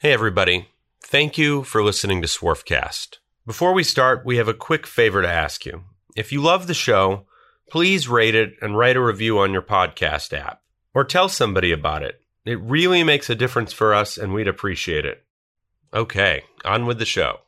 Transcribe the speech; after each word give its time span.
Hey, 0.00 0.12
everybody. 0.12 0.68
Thank 1.02 1.36
you 1.36 1.64
for 1.64 1.82
listening 1.82 2.22
to 2.22 2.28
Swarfcast. 2.28 3.18
Before 3.44 3.72
we 3.72 3.82
start, 3.82 4.24
we 4.24 4.36
have 4.36 4.46
a 4.46 4.54
quick 4.54 4.86
favor 4.86 5.22
to 5.22 5.28
ask 5.28 5.66
you. 5.66 5.82
If 6.14 6.30
you 6.30 6.40
love 6.40 6.68
the 6.68 6.72
show, 6.72 7.26
please 7.68 8.06
rate 8.06 8.36
it 8.36 8.54
and 8.62 8.78
write 8.78 8.94
a 8.94 9.02
review 9.02 9.40
on 9.40 9.52
your 9.52 9.60
podcast 9.60 10.32
app. 10.32 10.62
Or 10.94 11.02
tell 11.02 11.28
somebody 11.28 11.72
about 11.72 12.04
it. 12.04 12.20
It 12.44 12.60
really 12.60 13.02
makes 13.02 13.28
a 13.28 13.34
difference 13.34 13.72
for 13.72 13.92
us, 13.92 14.16
and 14.16 14.32
we'd 14.32 14.46
appreciate 14.46 15.04
it. 15.04 15.24
Okay, 15.92 16.44
on 16.64 16.86
with 16.86 17.00
the 17.00 17.04
show. 17.04 17.40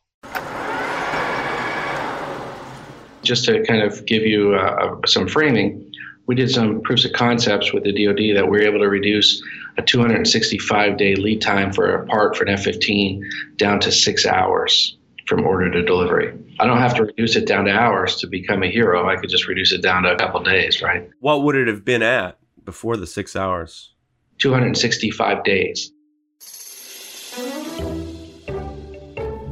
Just 3.23 3.45
to 3.45 3.63
kind 3.63 3.81
of 3.81 4.05
give 4.07 4.23
you 4.23 4.57
uh, 4.57 4.97
some 5.07 5.29
framing, 5.29 5.90
we 6.31 6.37
did 6.37 6.49
some 6.49 6.81
proofs 6.83 7.05
of 7.05 7.13
concepts 7.13 7.73
with 7.73 7.83
the 7.83 7.91
DoD 7.91 8.37
that 8.37 8.49
we 8.49 8.59
were 8.59 8.63
able 8.63 8.79
to 8.79 8.89
reduce 8.89 9.43
a 9.79 9.83
265 9.83 10.97
day 10.97 11.17
lead 11.17 11.43
time 11.43 11.73
for 11.73 11.93
a 11.93 12.07
part 12.07 12.37
for 12.37 12.45
an 12.45 12.51
F 12.51 12.63
15 12.63 13.29
down 13.57 13.81
to 13.81 13.91
six 13.91 14.25
hours 14.25 14.97
from 15.27 15.45
order 15.45 15.69
to 15.69 15.83
delivery. 15.83 16.33
I 16.61 16.69
don't 16.69 16.79
have 16.79 16.95
to 16.95 17.07
reduce 17.07 17.35
it 17.35 17.49
down 17.49 17.65
to 17.65 17.73
hours 17.73 18.15
to 18.19 18.29
become 18.29 18.63
a 18.63 18.71
hero. 18.71 19.09
I 19.09 19.17
could 19.17 19.29
just 19.29 19.49
reduce 19.49 19.73
it 19.73 19.83
down 19.83 20.05
to 20.05 20.13
a 20.13 20.17
couple 20.17 20.41
days, 20.45 20.81
right? 20.81 21.11
What 21.19 21.43
would 21.43 21.57
it 21.57 21.67
have 21.67 21.85
been 21.85 22.05
at 22.05 22.39
before 22.65 22.97
the 22.97 23.09
six 23.09 23.35
hours? 23.35 23.93
265 24.39 25.43
days. 25.43 25.91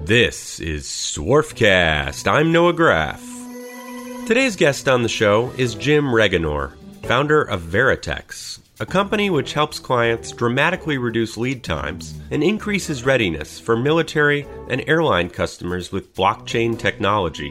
This 0.05 0.60
is 0.60 0.85
Swarfcast. 0.85 2.30
I'm 2.30 2.52
Noah 2.52 2.73
Graff. 2.73 3.29
Today's 4.29 4.57
guest 4.57 4.91
on 4.91 5.02
the 5.02 5.09
show 5.09 5.52
is 5.57 5.74
Jim 5.74 6.05
Regenor, 6.05 6.74
founder 7.09 7.41
of 7.41 7.62
Veritx, 7.62 8.59
a 8.80 8.85
company 8.85 9.30
which 9.30 9.55
helps 9.55 9.79
clients 9.79 10.30
dramatically 10.30 10.99
reduce 10.99 11.39
lead 11.39 11.65
times 11.65 12.12
and 12.30 12.45
increases 12.45 13.07
readiness 13.07 13.59
for 13.59 13.79
military 13.79 14.47
and 14.69 14.85
airline 14.87 15.30
customers 15.30 15.91
with 15.91 16.15
blockchain 16.15 16.79
technology. 16.79 17.51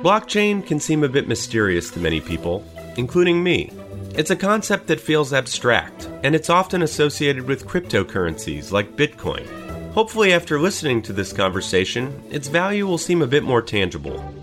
Blockchain 0.00 0.66
can 0.66 0.80
seem 0.80 1.04
a 1.04 1.10
bit 1.10 1.28
mysterious 1.28 1.90
to 1.90 2.00
many 2.00 2.22
people, 2.22 2.64
including 2.96 3.42
me. 3.42 3.70
It's 4.14 4.30
a 4.30 4.36
concept 4.36 4.86
that 4.86 4.98
feels 4.98 5.34
abstract, 5.34 6.08
and 6.24 6.34
it's 6.34 6.48
often 6.48 6.80
associated 6.80 7.46
with 7.46 7.66
cryptocurrencies 7.66 8.72
like 8.72 8.96
Bitcoin. 8.96 9.46
Hopefully, 9.92 10.32
after 10.32 10.58
listening 10.58 11.02
to 11.02 11.12
this 11.12 11.34
conversation, 11.34 12.22
its 12.30 12.48
value 12.48 12.86
will 12.86 12.96
seem 12.96 13.20
a 13.20 13.26
bit 13.26 13.42
more 13.42 13.60
tangible. 13.60 14.35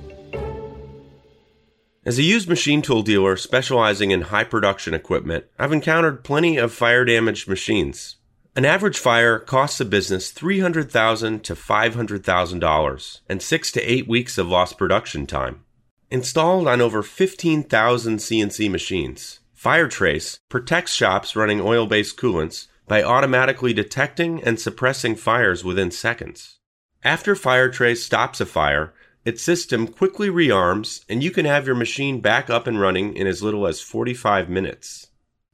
As 2.05 2.19
a 2.19 2.23
used 2.23 2.49
machine 2.49 2.81
tool 2.81 3.01
dealer 3.01 3.37
specializing 3.37 4.11
in 4.11 4.23
high 4.23 4.43
production 4.43 4.93
equipment, 4.93 5.45
I've 5.57 5.71
encountered 5.71 6.25
plenty 6.25 6.57
of 6.57 6.73
fire 6.73 7.05
damaged 7.05 7.47
machines. 7.47 8.17
An 8.57 8.65
average 8.65 8.99
fire 8.99 9.39
costs 9.39 9.79
a 9.79 9.85
business 9.85 10.29
$300,000 10.33 11.41
to 11.43 11.55
$500,000 11.55 13.19
and 13.29 13.41
6 13.41 13.71
to 13.71 13.81
8 13.81 14.07
weeks 14.09 14.37
of 14.37 14.49
lost 14.49 14.77
production 14.77 15.25
time. 15.25 15.63
Installed 16.11 16.67
on 16.67 16.81
over 16.81 17.03
15,000 17.03 18.17
CNC 18.17 18.69
machines, 18.69 19.39
FireTrace 19.57 20.39
protects 20.49 20.93
shops 20.93 21.37
running 21.37 21.61
oil-based 21.61 22.17
coolants 22.17 22.67
by 22.85 23.01
automatically 23.01 23.71
detecting 23.71 24.43
and 24.43 24.59
suppressing 24.59 25.15
fires 25.15 25.63
within 25.63 25.89
seconds. 25.89 26.59
After 27.01 27.33
FireTrace 27.33 28.03
stops 28.03 28.41
a 28.41 28.45
fire, 28.45 28.93
its 29.25 29.41
system 29.41 29.87
quickly 29.87 30.29
rearms, 30.29 31.05
and 31.07 31.23
you 31.23 31.31
can 31.31 31.45
have 31.45 31.65
your 31.65 31.75
machine 31.75 32.19
back 32.19 32.49
up 32.49 32.67
and 32.67 32.77
running 32.79 33.15
in 33.15 33.25
as 33.27 33.41
little 33.41 33.65
as 33.65 33.79
45 33.81 34.49
minutes. 34.49 35.07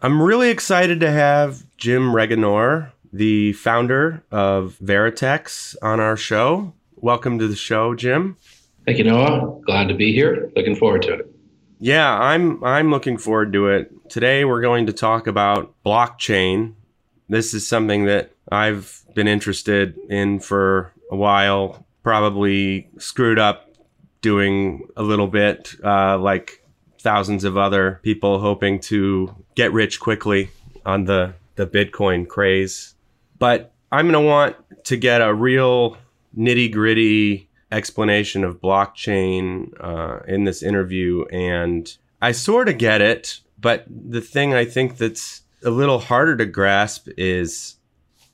I'm 0.00 0.22
really 0.22 0.50
excited 0.50 1.00
to 1.00 1.10
have 1.10 1.64
Jim 1.76 2.12
Regenor 2.12 2.92
the 3.12 3.52
founder 3.54 4.22
of 4.30 4.76
Veritx, 4.82 5.76
on 5.82 6.00
our 6.00 6.16
show. 6.16 6.74
Welcome 6.96 7.38
to 7.38 7.48
the 7.48 7.56
show, 7.56 7.94
Jim. 7.94 8.36
Thank 8.84 8.98
you, 8.98 9.04
Noah. 9.04 9.60
Glad 9.66 9.88
to 9.88 9.94
be 9.94 10.12
here. 10.12 10.50
Looking 10.56 10.74
forward 10.74 11.02
to 11.02 11.14
it. 11.14 11.34
Yeah, 11.78 12.12
I'm 12.18 12.62
I'm 12.64 12.90
looking 12.90 13.18
forward 13.18 13.52
to 13.52 13.68
it. 13.68 14.10
Today 14.10 14.44
we're 14.44 14.62
going 14.62 14.86
to 14.86 14.92
talk 14.92 15.26
about 15.26 15.74
blockchain. 15.84 16.74
This 17.28 17.54
is 17.54 17.68
something 17.68 18.06
that 18.06 18.32
I've 18.50 19.02
been 19.14 19.28
interested 19.28 19.96
in 20.08 20.40
for 20.40 20.92
a 21.10 21.16
while. 21.16 21.86
Probably 22.02 22.88
screwed 22.98 23.38
up 23.38 23.70
doing 24.22 24.88
a 24.96 25.02
little 25.02 25.28
bit, 25.28 25.74
uh, 25.84 26.18
like 26.18 26.64
thousands 27.00 27.44
of 27.44 27.56
other 27.56 28.00
people 28.02 28.40
hoping 28.40 28.80
to 28.80 29.34
get 29.54 29.72
rich 29.72 30.00
quickly 30.00 30.50
on 30.84 31.04
the 31.04 31.34
the 31.54 31.66
Bitcoin 31.66 32.26
craze. 32.26 32.94
But 33.38 33.72
I'm 33.90 34.06
going 34.10 34.22
to 34.22 34.28
want 34.28 34.56
to 34.84 34.96
get 34.96 35.20
a 35.20 35.32
real 35.32 35.96
nitty 36.36 36.72
gritty 36.72 37.48
explanation 37.70 38.44
of 38.44 38.60
blockchain 38.60 39.72
uh, 39.80 40.20
in 40.26 40.44
this 40.44 40.62
interview. 40.62 41.24
And 41.26 41.94
I 42.20 42.32
sort 42.32 42.68
of 42.68 42.78
get 42.78 43.00
it. 43.00 43.40
But 43.60 43.84
the 43.88 44.20
thing 44.20 44.54
I 44.54 44.64
think 44.64 44.98
that's 44.98 45.42
a 45.64 45.70
little 45.70 45.98
harder 45.98 46.36
to 46.36 46.46
grasp 46.46 47.08
is 47.16 47.76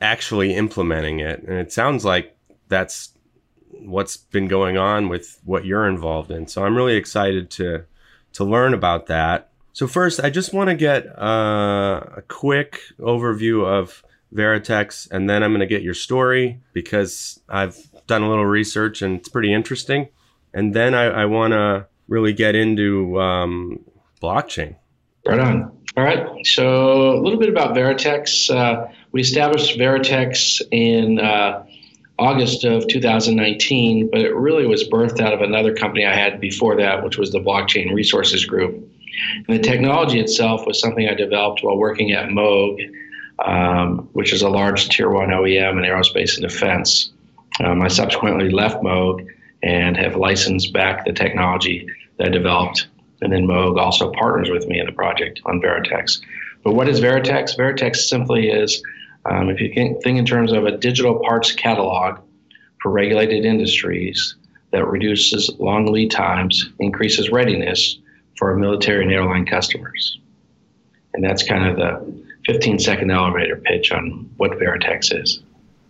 actually 0.01 0.55
implementing 0.55 1.21
it. 1.21 1.43
And 1.43 1.59
it 1.59 1.73
sounds 1.73 2.05
like 2.05 2.37
that's 2.69 3.11
what's 3.71 4.17
been 4.17 4.49
going 4.49 4.77
on 4.77 5.09
with 5.09 5.41
what 5.45 5.65
you're 5.65 5.89
involved 5.89 6.31
in. 6.31 6.47
So 6.47 6.65
I'm 6.65 6.77
really 6.77 6.97
excited 6.97 7.51
to 7.53 7.85
to 8.35 8.45
learn 8.45 8.75
about 8.75 9.07
that. 9.07 9.51
So 9.73 9.87
first, 9.87 10.21
I 10.23 10.29
just 10.29 10.53
want 10.53 10.71
to 10.71 10.77
get 10.77 11.07
uh, 11.19 12.01
a 12.17 12.23
quick 12.29 12.81
overview 12.99 13.65
of 13.65 14.05
Veritx, 14.33 15.11
and 15.11 15.29
then 15.29 15.43
I'm 15.43 15.51
going 15.51 15.61
to 15.61 15.67
get 15.67 15.83
your 15.83 15.95
story 15.95 16.61
because 16.73 17.41
I've 17.49 17.77
done 18.07 18.23
a 18.23 18.29
little 18.29 18.47
research 18.47 19.03
and 19.03 19.19
it's 19.19 19.29
pretty 19.29 19.53
interesting. 19.53 20.09
And 20.53 20.75
then 20.75 20.95
I, 20.95 21.05
I 21.05 21.25
want 21.25 21.53
to 21.53 21.87
really 22.09 22.33
get 22.33 22.55
into 22.55 23.21
um, 23.21 23.85
blockchain. 24.23 24.77
Right 25.27 25.41
on. 25.41 25.77
All 25.97 26.05
right. 26.05 26.45
So 26.47 27.13
a 27.13 27.21
little 27.21 27.39
bit 27.39 27.49
about 27.49 27.75
Veritx. 27.75 28.51
Uh, 28.51 28.89
we 29.13 29.21
established 29.21 29.79
Veritx 29.79 30.61
in 30.71 31.21
uh, 31.21 31.65
August 32.19 32.65
of 32.65 32.87
2019, 32.89 34.11
but 34.11 34.21
it 34.21 34.35
really 34.35 34.67
was 34.67 34.89
birthed 34.89 35.21
out 35.21 35.33
of 35.33 35.41
another 35.41 35.75
company 35.75 36.05
I 36.05 36.15
had 36.15 36.41
before 36.41 36.77
that, 36.77 37.05
which 37.05 37.17
was 37.17 37.31
the 37.31 37.41
Blockchain 37.41 37.95
Resources 37.95 38.45
Group. 38.45 38.75
And 39.49 39.59
the 39.59 39.63
technology 39.63 40.19
itself 40.19 40.67
was 40.67 40.81
something 40.81 41.09
I 41.09 41.15
developed 41.15 41.63
while 41.63 41.77
working 41.77 42.13
at 42.13 42.29
Moog 42.29 42.79
um, 43.41 44.09
which 44.13 44.33
is 44.33 44.43
a 44.43 44.49
large 44.49 44.89
tier 44.89 45.11
one 45.11 45.31
OEM 45.31 45.73
in 45.73 45.91
aerospace 45.91 46.35
and 46.35 46.43
defense. 46.43 47.13
Um, 47.63 47.83
I 47.83 47.89
subsequently 47.89 48.51
left 48.51 48.83
Moog 48.83 49.27
and 49.63 49.97
have 49.97 50.17
licensed 50.17 50.73
back 50.73 51.05
the 51.05 51.13
technology 51.13 51.89
that 52.19 52.29
I 52.29 52.31
developed. 52.31 52.89
And 53.23 53.33
then 53.33 53.47
Moog 53.47 53.79
also 53.79 54.13
partners 54.13 54.51
with 54.51 54.67
me 54.67 54.79
in 54.79 54.87
the 54.87 54.93
project 54.93 55.41
on 55.47 55.61
Veritx. 55.61 56.21
But 56.63 56.75
what 56.75 56.89
is 56.89 57.01
Veritx? 57.01 57.57
Veritx 57.57 57.97
simply 57.97 58.49
is, 58.49 58.83
um, 59.25 59.49
if 59.49 59.61
you 59.61 59.73
think 59.73 60.19
in 60.19 60.27
terms 60.27 60.53
of 60.53 60.67
a 60.67 60.77
digital 60.77 61.21
parts 61.21 61.53
catalog 61.53 62.21
for 62.83 62.91
regulated 62.91 63.45
industries 63.45 64.37
that 64.73 64.87
reduces 64.87 65.51
long 65.59 65.87
lead 65.87 66.11
times, 66.11 66.71
increases 66.81 67.31
readiness 67.31 67.99
for 68.37 68.51
our 68.51 68.57
military 68.57 69.05
and 69.05 69.13
airline 69.13 69.47
customers. 69.47 70.19
And 71.15 71.23
that's 71.23 71.43
kind 71.43 71.67
of 71.69 71.77
the 71.77 72.25
15 72.47 72.79
second 72.79 73.11
elevator 73.11 73.57
pitch 73.57 73.93
on 73.93 74.31
what 74.37 74.53
Veritx 74.53 75.15
is. 75.23 75.41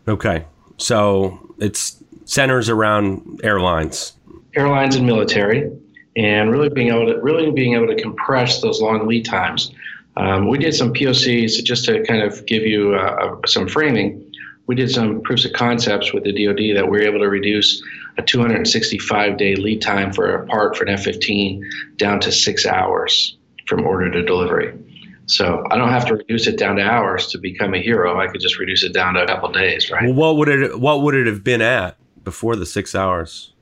Okay. 0.07 0.45
So 0.77 1.55
it's 1.59 2.03
centers 2.25 2.69
around 2.69 3.41
airlines. 3.45 4.15
Airlines 4.57 4.97
and 4.97 5.07
military, 5.07 5.71
and 6.17 6.51
really 6.51 6.69
being 6.69 6.89
able 6.89 7.07
to 7.07 7.21
really 7.21 7.51
being 7.51 7.75
able 7.75 7.89
to 7.89 8.01
compress 8.01 8.61
those 8.61 8.81
long 8.81 9.07
lead 9.07 9.25
times. 9.25 9.73
Um, 10.17 10.49
we 10.49 10.59
did 10.59 10.75
some 10.75 10.93
POCs 10.93 11.63
just 11.65 11.85
to 11.87 12.05
kind 12.05 12.23
of 12.23 12.47
give 12.47 12.63
you 12.63 12.95
uh, 12.95 13.37
some 13.47 13.67
framing. 13.67 14.31
We 14.67 14.77
did 14.77 14.91
some 14.91 15.21
proofs 15.23 15.45
of 15.45 15.53
concepts 15.53 16.13
with 16.13 16.23
the 16.23 16.33
DoD 16.33 16.77
that 16.77 16.89
we 16.89 17.01
are 17.01 17.03
able 17.03 17.19
to 17.19 17.29
reduce 17.29 17.83
a 18.17 18.23
265 18.23 19.37
day 19.37 19.57
lead 19.57 19.83
time 19.83 20.13
for 20.13 20.35
a 20.37 20.47
part 20.47 20.77
for 20.77 20.85
an 20.85 20.91
F 20.91 21.03
15 21.03 21.69
down 21.97 22.21
to 22.21 22.31
six 22.31 22.65
hours 22.65 23.37
from 23.67 23.85
order 23.85 24.11
to 24.11 24.23
delivery. 24.23 24.73
So 25.27 25.65
I 25.71 25.77
don't 25.77 25.89
have 25.89 26.07
to 26.07 26.15
reduce 26.15 26.47
it 26.47 26.59
down 26.59 26.77
to 26.77 26.83
hours 26.83 27.29
to 27.29 27.39
become 27.39 27.75
a 27.75 27.83
hero. 27.83 28.21
I 28.21 28.27
could 28.27 28.41
just 28.41 28.59
reduce 28.59 28.83
it 28.83 28.93
down 28.93 29.15
to 29.15 29.23
a 29.23 29.27
couple 29.27 29.51
days, 29.53 29.91
right? 29.91 30.05
Well, 30.05 30.15
what 30.15 30.37
would 30.37 30.49
it 30.49 30.81
what 30.81 31.03
would 31.03 31.15
it 31.15 31.27
have 31.27 31.43
been 31.43 31.63
at 31.63 31.97
before 32.23 32.57
the 32.57 32.67
six 32.67 32.95
hours? 32.95 33.53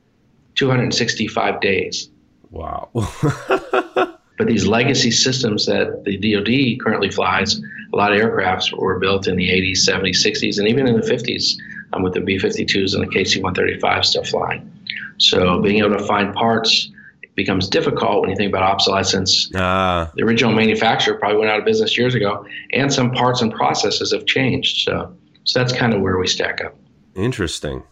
Two 0.55 0.69
hundred 0.69 0.83
and 0.83 0.93
sixty-five 0.93 1.61
days. 1.61 2.09
Wow. 2.51 2.89
But 4.37 4.47
these 4.47 4.65
legacy 4.65 5.11
systems 5.11 5.67
that 5.67 6.03
the 6.05 6.17
DoD 6.17 6.83
currently 6.83 7.11
flies, 7.11 7.61
a 7.93 7.95
lot 7.95 8.11
of 8.11 8.19
aircrafts 8.19 8.75
were 8.75 8.97
built 8.99 9.27
in 9.27 9.35
the 9.35 9.49
80s, 9.49 9.87
70s, 9.87 10.25
60s, 10.25 10.57
and 10.57 10.67
even 10.67 10.87
in 10.87 10.99
the 10.99 11.05
50s 11.05 11.55
um, 11.93 12.01
with 12.01 12.13
the 12.13 12.21
B 12.21 12.37
52s 12.37 12.95
and 12.95 13.03
the 13.03 13.07
KC 13.07 13.41
135 13.41 14.05
still 14.05 14.23
flying. 14.23 14.69
So 15.19 15.61
being 15.61 15.79
able 15.79 15.95
to 15.97 16.05
find 16.05 16.33
parts 16.33 16.89
becomes 17.35 17.67
difficult 17.67 18.21
when 18.21 18.29
you 18.29 18.35
think 18.35 18.49
about 18.49 18.63
obsolescence. 18.63 19.53
Uh, 19.53 20.09
the 20.15 20.23
original 20.23 20.53
manufacturer 20.53 21.15
probably 21.15 21.39
went 21.39 21.51
out 21.51 21.59
of 21.59 21.65
business 21.65 21.97
years 21.97 22.15
ago, 22.15 22.45
and 22.73 22.93
some 22.93 23.11
parts 23.11 23.41
and 23.41 23.53
processes 23.53 24.11
have 24.13 24.25
changed. 24.25 24.85
So, 24.85 25.15
so 25.43 25.59
that's 25.59 25.73
kind 25.73 25.93
of 25.93 26.01
where 26.01 26.17
we 26.17 26.27
stack 26.27 26.63
up. 26.63 26.75
Interesting. 27.15 27.83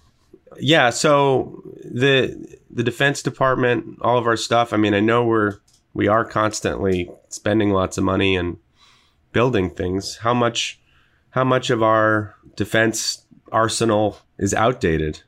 Yeah. 0.59 0.89
So 0.89 1.63
the 1.83 2.57
the 2.69 2.83
Defense 2.83 3.21
Department, 3.21 3.97
all 4.01 4.17
of 4.17 4.27
our 4.27 4.37
stuff. 4.37 4.73
I 4.73 4.77
mean, 4.77 4.93
I 4.93 4.99
know 4.99 5.23
we're 5.23 5.57
we 5.93 6.07
are 6.07 6.25
constantly 6.25 7.09
spending 7.29 7.71
lots 7.71 7.97
of 7.97 8.03
money 8.03 8.35
and 8.35 8.57
building 9.31 9.69
things. 9.69 10.17
How 10.17 10.33
much 10.33 10.79
how 11.31 11.43
much 11.43 11.69
of 11.69 11.81
our 11.81 12.35
defense 12.55 13.25
arsenal 13.51 14.19
is 14.37 14.53
outdated? 14.53 15.21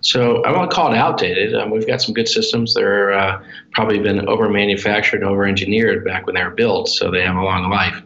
So 0.00 0.42
I 0.44 0.52
won't 0.52 0.70
call 0.70 0.92
it 0.92 0.96
outdated. 0.96 1.54
Um, 1.54 1.70
we've 1.70 1.86
got 1.86 2.00
some 2.00 2.14
good 2.14 2.28
systems. 2.28 2.74
They're 2.74 3.12
uh, 3.12 3.42
probably 3.72 3.98
been 3.98 4.28
over 4.28 4.48
manufactured, 4.48 5.24
over 5.24 5.44
engineered 5.44 6.04
back 6.04 6.26
when 6.26 6.36
they 6.36 6.44
were 6.44 6.50
built, 6.50 6.88
so 6.88 7.10
they 7.10 7.22
have 7.22 7.36
a 7.36 7.42
long 7.42 7.68
life. 7.68 8.00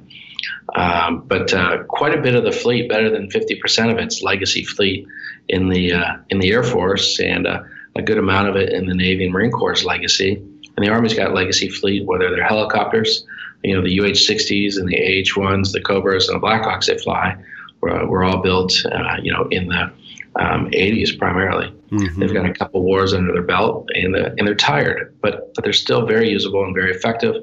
Um, 0.74 1.24
but 1.26 1.52
uh, 1.52 1.82
quite 1.84 2.16
a 2.16 2.22
bit 2.22 2.34
of 2.34 2.44
the 2.44 2.52
fleet, 2.52 2.88
better 2.88 3.10
than 3.10 3.28
50% 3.28 3.92
of 3.92 3.98
it's 3.98 4.22
legacy 4.22 4.64
fleet 4.64 5.06
in 5.48 5.68
the 5.68 5.92
uh, 5.92 6.16
in 6.30 6.38
the 6.38 6.50
Air 6.50 6.62
Force, 6.62 7.20
and 7.20 7.46
uh, 7.46 7.62
a 7.96 8.02
good 8.02 8.18
amount 8.18 8.48
of 8.48 8.56
it 8.56 8.72
in 8.72 8.86
the 8.86 8.94
Navy 8.94 9.24
and 9.24 9.32
Marine 9.32 9.50
Corps 9.50 9.84
legacy. 9.84 10.36
And 10.76 10.86
the 10.86 10.88
Army's 10.88 11.14
got 11.14 11.34
legacy 11.34 11.68
fleet, 11.68 12.06
whether 12.06 12.30
they're 12.30 12.46
helicopters, 12.46 13.26
you 13.62 13.74
know, 13.74 13.82
the 13.82 14.00
UH-60s 14.00 14.78
and 14.78 14.88
the 14.88 14.96
AH-1s, 14.96 15.72
the 15.72 15.82
Cobras 15.82 16.28
and 16.28 16.40
the 16.40 16.46
Blackhawks 16.46 16.86
that 16.86 17.02
fly, 17.02 17.36
were, 17.82 18.06
were 18.06 18.24
all 18.24 18.38
built, 18.40 18.72
uh, 18.90 19.16
you 19.22 19.30
know, 19.30 19.46
in 19.50 19.68
the 19.68 19.92
um, 20.37 20.70
80s 20.70 21.19
primarily. 21.19 21.69
Mm-hmm. 21.90 22.20
They've 22.20 22.32
got 22.32 22.46
a 22.46 22.55
couple 22.55 22.82
wars 22.82 23.12
under 23.12 23.32
their 23.32 23.43
belt, 23.43 23.88
and, 23.94 24.14
the, 24.14 24.34
and 24.38 24.46
they're 24.46 24.55
tired, 24.55 25.14
but 25.20 25.55
but 25.55 25.64
they're 25.64 25.73
still 25.73 26.06
very 26.06 26.31
usable 26.31 26.64
and 26.64 26.75
very 26.75 26.90
effective, 26.90 27.34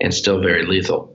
and 0.00 0.12
still 0.12 0.40
very 0.40 0.64
lethal. 0.66 1.14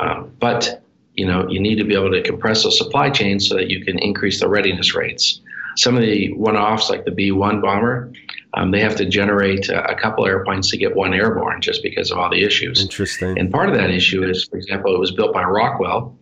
Um, 0.00 0.32
but 0.38 0.82
you 1.14 1.26
know 1.26 1.46
you 1.48 1.60
need 1.60 1.76
to 1.76 1.84
be 1.84 1.94
able 1.94 2.10
to 2.10 2.22
compress 2.22 2.62
those 2.62 2.78
supply 2.78 3.10
chains 3.10 3.48
so 3.48 3.56
that 3.56 3.68
you 3.68 3.84
can 3.84 3.98
increase 3.98 4.40
the 4.40 4.48
readiness 4.48 4.94
rates. 4.94 5.40
Some 5.76 5.96
of 5.96 6.02
the 6.02 6.32
one-offs, 6.34 6.90
like 6.90 7.06
the 7.06 7.10
B-1 7.10 7.62
bomber, 7.62 8.12
um, 8.54 8.72
they 8.72 8.80
have 8.80 8.94
to 8.96 9.06
generate 9.06 9.70
a, 9.70 9.90
a 9.90 9.94
couple 9.98 10.26
airplanes 10.26 10.70
to 10.70 10.76
get 10.76 10.94
one 10.94 11.14
airborne 11.14 11.62
just 11.62 11.82
because 11.82 12.10
of 12.10 12.18
all 12.18 12.28
the 12.28 12.42
issues. 12.42 12.82
Interesting. 12.82 13.38
And 13.38 13.50
part 13.50 13.70
of 13.70 13.74
that 13.76 13.90
issue 13.90 14.22
is, 14.22 14.44
for 14.44 14.58
example, 14.58 14.94
it 14.94 14.98
was 14.98 15.12
built 15.12 15.32
by 15.32 15.42
Rockwell, 15.42 16.14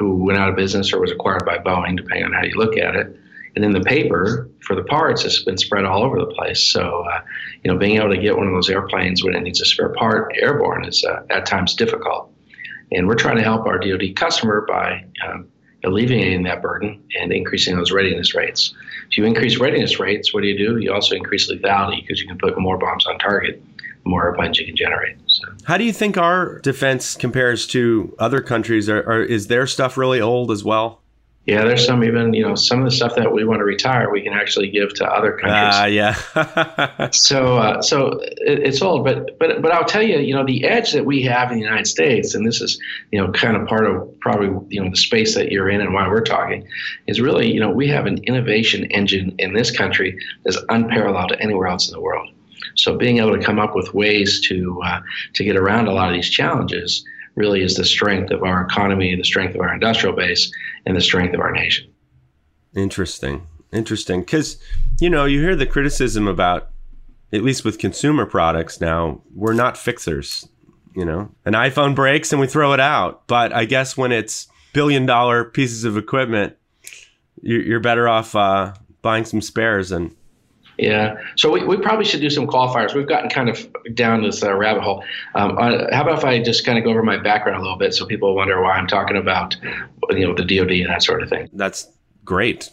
who 0.00 0.16
went 0.24 0.36
out 0.36 0.48
of 0.48 0.56
business 0.56 0.92
or 0.92 1.00
was 1.00 1.12
acquired 1.12 1.44
by 1.44 1.58
Boeing, 1.58 1.96
depending 1.96 2.24
on 2.24 2.32
how 2.32 2.42
you 2.42 2.54
look 2.56 2.76
at 2.76 2.96
it. 2.96 3.16
And 3.58 3.64
then 3.64 3.72
the 3.72 3.80
paper 3.80 4.48
for 4.62 4.76
the 4.76 4.84
parts 4.84 5.24
has 5.24 5.42
been 5.42 5.58
spread 5.58 5.84
all 5.84 6.04
over 6.04 6.16
the 6.16 6.26
place. 6.26 6.72
So, 6.72 7.04
uh, 7.10 7.20
you 7.64 7.72
know, 7.72 7.76
being 7.76 7.96
able 7.96 8.10
to 8.10 8.16
get 8.16 8.36
one 8.36 8.46
of 8.46 8.52
those 8.52 8.70
airplanes 8.70 9.24
when 9.24 9.34
it 9.34 9.40
needs 9.40 9.60
a 9.60 9.64
spare 9.64 9.88
part 9.88 10.32
airborne 10.40 10.84
is 10.84 11.04
uh, 11.04 11.22
at 11.30 11.44
times 11.44 11.74
difficult. 11.74 12.32
And 12.92 13.08
we're 13.08 13.16
trying 13.16 13.34
to 13.34 13.42
help 13.42 13.66
our 13.66 13.76
DoD 13.76 14.14
customer 14.14 14.64
by 14.68 15.04
um, 15.26 15.48
alleviating 15.82 16.44
that 16.44 16.62
burden 16.62 17.02
and 17.20 17.32
increasing 17.32 17.74
those 17.74 17.90
readiness 17.90 18.32
rates. 18.32 18.72
If 19.10 19.18
you 19.18 19.24
increase 19.24 19.58
readiness 19.58 19.98
rates, 19.98 20.32
what 20.32 20.42
do 20.42 20.46
you 20.46 20.56
do? 20.56 20.76
You 20.76 20.92
also 20.92 21.16
increase 21.16 21.50
lethality 21.50 22.02
because 22.02 22.20
you 22.20 22.28
can 22.28 22.38
put 22.38 22.56
more 22.60 22.78
bombs 22.78 23.08
on 23.08 23.18
target, 23.18 23.60
more 24.04 24.24
airplanes 24.24 24.60
you 24.60 24.66
can 24.66 24.76
generate. 24.76 25.16
So. 25.26 25.48
How 25.64 25.78
do 25.78 25.82
you 25.82 25.92
think 25.92 26.16
our 26.16 26.60
defense 26.60 27.16
compares 27.16 27.66
to 27.68 28.14
other 28.20 28.40
countries? 28.40 28.88
Are, 28.88 29.02
are, 29.02 29.20
is 29.20 29.48
their 29.48 29.66
stuff 29.66 29.96
really 29.96 30.20
old 30.20 30.52
as 30.52 30.62
well? 30.62 31.02
Yeah, 31.48 31.64
there's 31.64 31.86
some 31.86 32.04
even 32.04 32.34
you 32.34 32.46
know 32.46 32.54
some 32.54 32.80
of 32.80 32.84
the 32.84 32.90
stuff 32.90 33.14
that 33.16 33.32
we 33.32 33.42
want 33.42 33.60
to 33.60 33.64
retire, 33.64 34.10
we 34.10 34.20
can 34.20 34.34
actually 34.34 34.68
give 34.68 34.92
to 34.96 35.06
other 35.06 35.32
countries. 35.32 35.54
Ah, 35.54 35.84
uh, 35.84 35.86
yeah. 35.86 37.10
so 37.12 37.56
uh, 37.56 37.80
so 37.80 38.20
it, 38.20 38.58
it's 38.58 38.82
old, 38.82 39.02
but 39.02 39.38
but 39.38 39.62
but 39.62 39.72
I'll 39.72 39.86
tell 39.86 40.02
you, 40.02 40.18
you 40.18 40.34
know, 40.34 40.44
the 40.44 40.66
edge 40.66 40.92
that 40.92 41.06
we 41.06 41.22
have 41.22 41.50
in 41.50 41.56
the 41.56 41.64
United 41.64 41.86
States, 41.86 42.34
and 42.34 42.46
this 42.46 42.60
is 42.60 42.78
you 43.12 43.18
know 43.18 43.32
kind 43.32 43.56
of 43.56 43.66
part 43.66 43.86
of 43.86 44.20
probably 44.20 44.48
you 44.68 44.84
know 44.84 44.90
the 44.90 44.96
space 44.98 45.34
that 45.36 45.50
you're 45.50 45.70
in 45.70 45.80
and 45.80 45.94
why 45.94 46.06
we're 46.06 46.20
talking, 46.20 46.68
is 47.06 47.18
really 47.18 47.50
you 47.50 47.60
know 47.60 47.70
we 47.70 47.88
have 47.88 48.04
an 48.04 48.22
innovation 48.24 48.84
engine 48.90 49.34
in 49.38 49.54
this 49.54 49.70
country 49.70 50.18
that's 50.44 50.58
unparalleled 50.68 51.30
to 51.30 51.40
anywhere 51.40 51.68
else 51.68 51.88
in 51.88 51.94
the 51.94 52.00
world. 52.02 52.28
So 52.76 52.98
being 52.98 53.20
able 53.20 53.34
to 53.34 53.42
come 53.42 53.58
up 53.58 53.74
with 53.74 53.94
ways 53.94 54.46
to 54.48 54.82
uh, 54.84 55.00
to 55.32 55.44
get 55.44 55.56
around 55.56 55.86
a 55.88 55.92
lot 55.92 56.10
of 56.10 56.14
these 56.14 56.28
challenges 56.28 57.06
really 57.38 57.62
is 57.62 57.76
the 57.76 57.84
strength 57.84 58.30
of 58.30 58.42
our 58.42 58.62
economy, 58.62 59.14
the 59.14 59.24
strength 59.24 59.54
of 59.54 59.60
our 59.60 59.72
industrial 59.72 60.14
base, 60.14 60.52
and 60.84 60.96
the 60.96 61.00
strength 61.00 61.34
of 61.34 61.40
our 61.40 61.52
nation. 61.52 61.88
Interesting. 62.76 63.46
Interesting. 63.72 64.20
Because, 64.20 64.58
you 65.00 65.08
know, 65.08 65.24
you 65.24 65.40
hear 65.40 65.56
the 65.56 65.66
criticism 65.66 66.26
about, 66.28 66.70
at 67.32 67.42
least 67.42 67.64
with 67.64 67.78
consumer 67.78 68.26
products 68.26 68.80
now, 68.80 69.22
we're 69.34 69.54
not 69.54 69.76
fixers. 69.76 70.48
You 70.94 71.04
know, 71.04 71.30
an 71.44 71.52
iPhone 71.52 71.94
breaks 71.94 72.32
and 72.32 72.40
we 72.40 72.48
throw 72.48 72.72
it 72.72 72.80
out. 72.80 73.28
But 73.28 73.52
I 73.52 73.66
guess 73.66 73.96
when 73.96 74.10
it's 74.10 74.48
billion 74.72 75.06
dollar 75.06 75.44
pieces 75.44 75.84
of 75.84 75.96
equipment, 75.96 76.56
you're 77.40 77.78
better 77.78 78.08
off 78.08 78.34
uh, 78.34 78.74
buying 79.00 79.24
some 79.24 79.40
spares 79.40 79.92
and 79.92 80.14
yeah. 80.78 81.16
So 81.36 81.50
we, 81.50 81.64
we 81.64 81.76
probably 81.76 82.04
should 82.04 82.20
do 82.20 82.30
some 82.30 82.46
qualifiers. 82.46 82.94
We've 82.94 83.08
gotten 83.08 83.28
kind 83.28 83.48
of 83.48 83.68
down 83.94 84.22
this 84.22 84.42
uh, 84.42 84.54
rabbit 84.54 84.82
hole. 84.82 85.04
Um, 85.34 85.58
uh, 85.58 85.92
how 85.92 86.02
about 86.02 86.18
if 86.18 86.24
I 86.24 86.40
just 86.40 86.64
kind 86.64 86.78
of 86.78 86.84
go 86.84 86.90
over 86.90 87.02
my 87.02 87.16
background 87.16 87.58
a 87.58 87.62
little 87.62 87.76
bit 87.76 87.94
so 87.94 88.06
people 88.06 88.34
wonder 88.34 88.62
why 88.62 88.72
I'm 88.72 88.86
talking 88.86 89.16
about, 89.16 89.56
you 90.10 90.26
know, 90.26 90.34
the 90.34 90.44
DoD 90.44 90.70
and 90.70 90.90
that 90.90 91.02
sort 91.02 91.22
of 91.22 91.28
thing. 91.28 91.48
That's 91.52 91.88
great. 92.24 92.70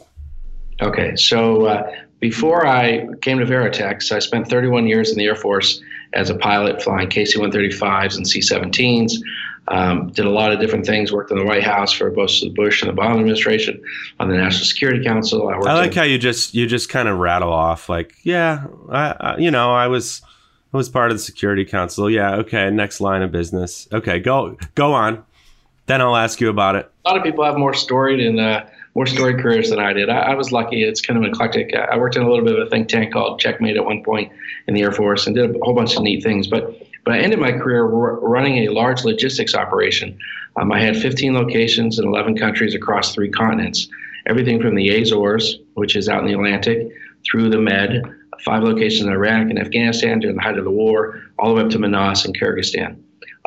Okay. 0.81 1.15
So 1.15 1.65
uh, 1.65 1.91
before 2.19 2.67
I 2.67 3.07
came 3.21 3.39
to 3.39 3.45
Veritx, 3.45 4.11
I 4.11 4.19
spent 4.19 4.47
31 4.49 4.87
years 4.87 5.11
in 5.11 5.17
the 5.17 5.25
Air 5.25 5.35
Force 5.35 5.81
as 6.13 6.29
a 6.29 6.35
pilot 6.35 6.81
flying 6.81 7.09
KC-135s 7.09 8.15
and 8.15 8.27
C-17s. 8.27 9.13
Um, 9.67 10.11
did 10.11 10.25
a 10.25 10.29
lot 10.29 10.51
of 10.51 10.59
different 10.59 10.85
things. 10.85 11.11
Worked 11.11 11.31
in 11.31 11.39
the 11.39 11.45
White 11.45 11.63
House 11.63 11.91
for 11.91 12.11
both 12.11 12.29
the 12.39 12.49
Bush 12.49 12.83
and 12.83 12.95
the 12.95 13.01
Obama 13.01 13.19
administration, 13.19 13.81
on 14.19 14.29
the 14.29 14.37
National 14.37 14.65
Security 14.65 15.03
Council. 15.03 15.47
I, 15.47 15.53
I 15.53 15.73
like 15.73 15.91
in, 15.91 15.97
how 15.97 16.03
you 16.03 16.19
just 16.19 16.53
you 16.53 16.67
just 16.67 16.89
kind 16.89 17.07
of 17.07 17.17
rattle 17.17 17.51
off 17.51 17.89
like, 17.89 18.15
yeah, 18.23 18.67
I, 18.91 19.15
I, 19.19 19.37
you 19.37 19.49
know, 19.49 19.71
I 19.71 19.87
was 19.87 20.21
I 20.73 20.77
was 20.77 20.89
part 20.89 21.09
of 21.09 21.17
the 21.17 21.23
Security 21.23 21.65
Council. 21.65 22.09
Yeah, 22.09 22.35
okay. 22.35 22.69
Next 22.69 23.01
line 23.01 23.21
of 23.21 23.31
business. 23.31 23.87
Okay, 23.91 24.19
go 24.19 24.57
go 24.75 24.93
on. 24.93 25.23
Then 25.87 26.01
I'll 26.01 26.15
ask 26.15 26.41
you 26.41 26.49
about 26.49 26.75
it. 26.75 26.91
A 27.05 27.09
lot 27.09 27.17
of 27.17 27.23
people 27.23 27.43
have 27.43 27.57
more 27.57 27.73
storied 27.73 28.19
and 28.19 28.39
uh, 28.39 28.65
more 28.95 29.05
storied 29.05 29.39
careers 29.39 29.69
than 29.69 29.79
I 29.79 29.93
did. 29.93 30.09
I, 30.09 30.31
I, 30.31 30.35
was 30.35 30.51
lucky. 30.51 30.83
It's 30.83 31.01
kind 31.01 31.23
of 31.23 31.29
eclectic. 31.29 31.75
I 31.75 31.97
worked 31.97 32.15
in 32.15 32.23
a 32.23 32.29
little 32.29 32.43
bit 32.43 32.57
of 32.57 32.65
a 32.65 32.69
think 32.69 32.87
tank 32.87 33.13
called 33.13 33.39
Checkmate 33.39 33.75
at 33.75 33.85
one 33.85 34.03
point 34.03 34.31
in 34.67 34.73
the 34.73 34.81
Air 34.81 34.91
Force 34.91 35.27
and 35.27 35.35
did 35.35 35.55
a 35.55 35.59
whole 35.59 35.75
bunch 35.75 35.95
of 35.95 36.01
neat 36.01 36.23
things. 36.23 36.47
But 36.47 36.84
but 37.05 37.13
I 37.13 37.19
ended 37.19 37.39
my 37.39 37.51
career 37.51 37.85
running 37.85 38.67
a 38.67 38.69
large 38.69 39.03
logistics 39.03 39.53
operation. 39.53 40.17
Um, 40.57 40.71
I 40.71 40.81
had 40.81 40.97
15 40.97 41.33
locations 41.33 41.99
in 41.99 42.07
11 42.07 42.35
countries 42.35 42.73
across 42.73 43.13
three 43.13 43.29
continents. 43.29 43.87
Everything 44.25 44.59
from 44.59 44.75
the 44.75 44.89
Azores, 44.89 45.59
which 45.75 45.95
is 45.95 46.09
out 46.09 46.21
in 46.21 46.25
the 46.25 46.33
Atlantic, 46.33 46.89
through 47.23 47.49
the 47.49 47.59
Med, 47.59 48.01
five 48.43 48.63
locations 48.63 49.05
in 49.05 49.13
Iraq 49.13 49.49
and 49.49 49.59
Afghanistan 49.59 50.19
during 50.19 50.35
the 50.35 50.41
height 50.41 50.57
of 50.57 50.63
the 50.63 50.71
war, 50.71 51.21
all 51.37 51.49
the 51.49 51.55
way 51.55 51.61
up 51.61 51.69
to 51.69 51.79
Manas 51.79 52.25
in 52.25 52.33
Kyrgyzstan. 52.33 52.97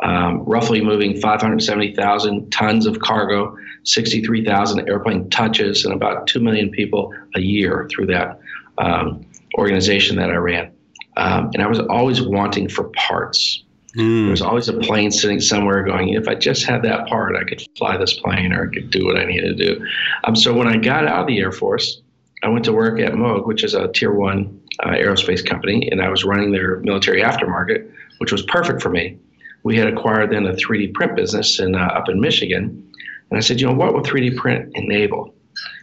Um, 0.03 0.43
roughly 0.45 0.81
moving 0.81 1.19
570,000 1.19 2.49
tons 2.51 2.85
of 2.85 2.99
cargo, 2.99 3.57
63,000 3.83 4.87
airplane 4.87 5.29
touches, 5.29 5.83
and 5.83 5.93
about 5.93 6.27
2 6.27 6.39
million 6.39 6.69
people 6.69 7.13
a 7.35 7.41
year 7.41 7.89
through 7.91 8.05
that 8.07 8.39
um, 8.77 9.25
organization 9.57 10.15
that 10.15 10.29
I 10.29 10.35
ran. 10.35 10.71
Um, 11.19 11.51
and 11.53 11.61
I 11.61 11.67
was 11.67 11.79
always 11.79 12.21
wanting 12.21 12.69
for 12.69 12.85
parts. 12.95 13.63
Mm. 13.97 14.23
There 14.23 14.31
was 14.31 14.41
always 14.41 14.69
a 14.69 14.73
plane 14.73 15.11
sitting 15.11 15.41
somewhere 15.41 15.83
going, 15.83 16.13
if 16.13 16.27
I 16.27 16.35
just 16.35 16.65
had 16.65 16.81
that 16.83 17.07
part, 17.07 17.35
I 17.35 17.43
could 17.43 17.61
fly 17.77 17.97
this 17.97 18.17
plane 18.19 18.53
or 18.53 18.69
I 18.69 18.73
could 18.73 18.89
do 18.89 19.05
what 19.05 19.17
I 19.17 19.25
needed 19.25 19.57
to 19.57 19.75
do. 19.75 19.85
Um, 20.23 20.35
so 20.35 20.53
when 20.53 20.67
I 20.67 20.77
got 20.77 21.05
out 21.05 21.21
of 21.21 21.27
the 21.27 21.37
Air 21.39 21.51
Force, 21.51 22.01
I 22.41 22.47
went 22.47 22.63
to 22.65 22.73
work 22.73 22.99
at 23.01 23.13
Moog, 23.13 23.45
which 23.45 23.65
is 23.65 23.73
a 23.73 23.89
tier 23.89 24.13
one 24.13 24.61
uh, 24.81 24.91
aerospace 24.91 25.45
company, 25.45 25.89
and 25.91 26.01
I 26.01 26.07
was 26.07 26.23
running 26.23 26.51
their 26.51 26.77
military 26.77 27.21
aftermarket, 27.21 27.91
which 28.19 28.31
was 28.31 28.43
perfect 28.43 28.81
for 28.81 28.89
me. 28.89 29.17
We 29.63 29.75
had 29.75 29.87
acquired 29.87 30.31
then 30.31 30.45
a 30.45 30.53
3D 30.53 30.93
print 30.93 31.17
business 31.17 31.59
in, 31.59 31.75
uh, 31.75 31.79
up 31.79 32.07
in 32.07 32.21
Michigan. 32.21 32.93
And 33.29 33.37
I 33.37 33.41
said, 33.41 33.59
you 33.59 33.67
know, 33.67 33.73
what 33.73 33.93
will 33.93 34.03
3D 34.03 34.37
print 34.37 34.71
enable? 34.75 35.33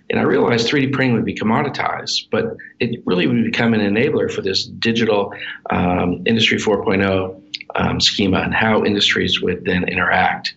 And 0.08 0.20
I 0.20 0.22
realized 0.22 0.68
3D 0.68 0.92
printing 0.92 1.14
would 1.16 1.24
be 1.24 1.34
commoditized, 1.34 2.28
but 2.30 2.56
it 2.78 3.02
really 3.06 3.26
would 3.26 3.44
become 3.44 3.74
an 3.74 3.80
enabler 3.80 4.30
for 4.30 4.40
this 4.40 4.64
digital 4.64 5.32
um, 5.70 6.22
Industry 6.26 6.58
4.0 6.58 7.42
um, 7.74 8.00
schema 8.00 8.38
and 8.38 8.54
how 8.54 8.84
industries 8.84 9.40
would 9.42 9.64
then 9.64 9.88
interact. 9.88 10.54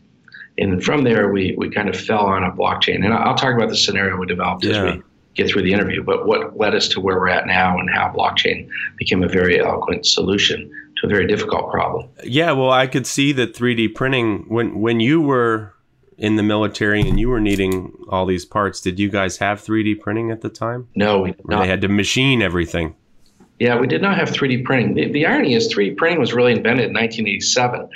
And 0.58 0.84
from 0.84 1.04
there, 1.04 1.32
we, 1.32 1.56
we 1.58 1.70
kind 1.70 1.90
of 1.90 2.00
fell 2.00 2.26
on 2.26 2.44
a 2.44 2.52
blockchain. 2.52 3.04
And 3.04 3.14
I'll 3.14 3.36
talk 3.36 3.56
about 3.56 3.70
the 3.70 3.78
scenario 3.78 4.18
we 4.18 4.28
developed 4.28 4.64
yeah. 4.64 4.72
as 4.72 4.96
we 4.96 5.04
get 5.36 5.50
through 5.50 5.64
the 5.64 5.74
interview, 5.74 6.04
but 6.04 6.28
what 6.28 6.58
led 6.58 6.76
us 6.76 6.88
to 6.90 7.00
where 7.00 7.18
we're 7.18 7.30
at 7.30 7.48
now 7.48 7.78
and 7.78 7.90
how 7.90 8.12
blockchain 8.12 8.68
became 8.98 9.24
a 9.24 9.28
very 9.28 9.60
eloquent 9.60 10.06
solution 10.06 10.70
to 10.98 11.08
a 11.08 11.10
very 11.10 11.28
difficult 11.28 11.72
problem. 11.72 12.10
Yeah, 12.24 12.52
well, 12.52 12.72
I 12.72 12.88
could 12.88 13.08
see 13.08 13.32
that 13.34 13.56
3D 13.56 13.96
printing 13.96 14.46
when 14.48 14.80
when 14.82 15.00
you 15.00 15.22
were 15.22 15.74
in 16.20 16.36
the 16.36 16.44
military 16.44 17.02
and 17.02 17.20
you 17.20 17.30
were 17.30 17.40
needing 17.40 17.94
all 18.10 18.26
these 18.26 18.46
parts. 18.46 18.82
Did 18.82 19.00
you 19.00 19.10
guys 19.10 19.38
have 19.38 19.62
3D 19.62 20.00
printing 20.02 20.32
at 20.32 20.42
the 20.42 20.50
time? 20.50 20.88
No, 20.96 21.22
we 21.22 21.32
did 21.32 21.48
not. 21.48 21.62
They 21.62 21.68
had 21.68 21.82
to 21.82 21.88
machine 21.88 22.42
everything. 22.42 22.96
Yeah, 23.58 23.80
we 23.80 23.88
did 23.88 24.02
not 24.02 24.18
have 24.18 24.30
3D 24.30 24.64
printing. 24.66 24.94
The, 24.94 25.12
the 25.12 25.26
irony 25.26 25.54
is 25.54 25.74
3D 25.74 25.98
printing 25.98 26.20
was 26.20 26.34
really 26.34 26.52
invented 26.52 26.90
in 26.90 26.94
1987 26.94 27.90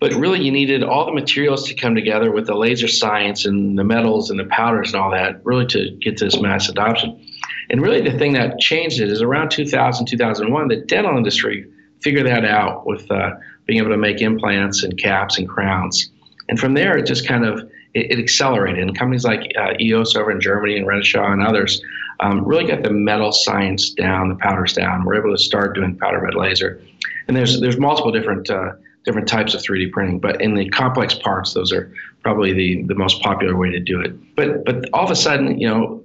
but 0.00 0.14
really 0.14 0.40
you 0.40 0.50
needed 0.50 0.82
all 0.82 1.04
the 1.04 1.12
materials 1.12 1.68
to 1.68 1.74
come 1.74 1.94
together 1.94 2.32
with 2.32 2.46
the 2.46 2.54
laser 2.54 2.88
science 2.88 3.44
and 3.44 3.78
the 3.78 3.84
metals 3.84 4.30
and 4.30 4.40
the 4.40 4.46
powders 4.46 4.94
and 4.94 5.02
all 5.02 5.10
that 5.10 5.44
really 5.44 5.66
to 5.66 5.90
get 6.00 6.18
this 6.18 6.40
mass 6.40 6.68
adoption 6.68 7.22
and 7.68 7.82
really 7.82 8.00
the 8.00 8.18
thing 8.18 8.32
that 8.32 8.58
changed 8.58 9.00
it 9.00 9.10
is 9.10 9.22
around 9.22 9.50
2000 9.50 10.06
2001 10.06 10.68
the 10.68 10.76
dental 10.76 11.16
industry 11.16 11.70
figured 12.00 12.26
that 12.26 12.44
out 12.44 12.86
with 12.86 13.08
uh, 13.10 13.30
being 13.66 13.78
able 13.78 13.90
to 13.90 13.98
make 13.98 14.22
implants 14.22 14.82
and 14.82 14.98
caps 14.98 15.38
and 15.38 15.48
crowns 15.48 16.10
and 16.50 16.60
from 16.60 16.74
there 16.74 16.98
it 16.98 17.06
just 17.06 17.26
kind 17.26 17.46
of 17.46 17.60
it, 17.94 18.12
it 18.12 18.18
accelerated 18.18 18.82
and 18.82 18.98
companies 18.98 19.24
like 19.24 19.50
uh, 19.58 19.72
eos 19.80 20.14
over 20.14 20.30
in 20.30 20.40
germany 20.40 20.76
and 20.76 20.86
renishaw 20.86 21.32
and 21.32 21.42
others 21.42 21.82
um, 22.20 22.44
really 22.44 22.66
got 22.66 22.82
the 22.82 22.90
metal 22.90 23.32
science 23.32 23.90
down 23.90 24.28
the 24.28 24.34
powders 24.34 24.74
down 24.74 25.04
we're 25.04 25.18
able 25.18 25.34
to 25.34 25.42
start 25.42 25.74
doing 25.74 25.96
powder 25.96 26.20
bed 26.20 26.34
laser 26.34 26.82
and 27.26 27.36
there's 27.36 27.60
there's 27.60 27.78
multiple 27.78 28.12
different 28.12 28.50
uh, 28.50 28.72
different 29.04 29.28
types 29.28 29.54
of 29.54 29.62
3D 29.62 29.92
printing. 29.92 30.18
But 30.18 30.40
in 30.40 30.54
the 30.54 30.68
complex 30.70 31.14
parts, 31.14 31.54
those 31.54 31.72
are 31.72 31.92
probably 32.22 32.52
the, 32.52 32.82
the 32.84 32.94
most 32.94 33.22
popular 33.22 33.56
way 33.56 33.70
to 33.70 33.80
do 33.80 34.00
it. 34.00 34.12
But 34.36 34.64
but 34.64 34.88
all 34.92 35.04
of 35.04 35.10
a 35.10 35.16
sudden, 35.16 35.58
you 35.58 35.68
know, 35.68 36.02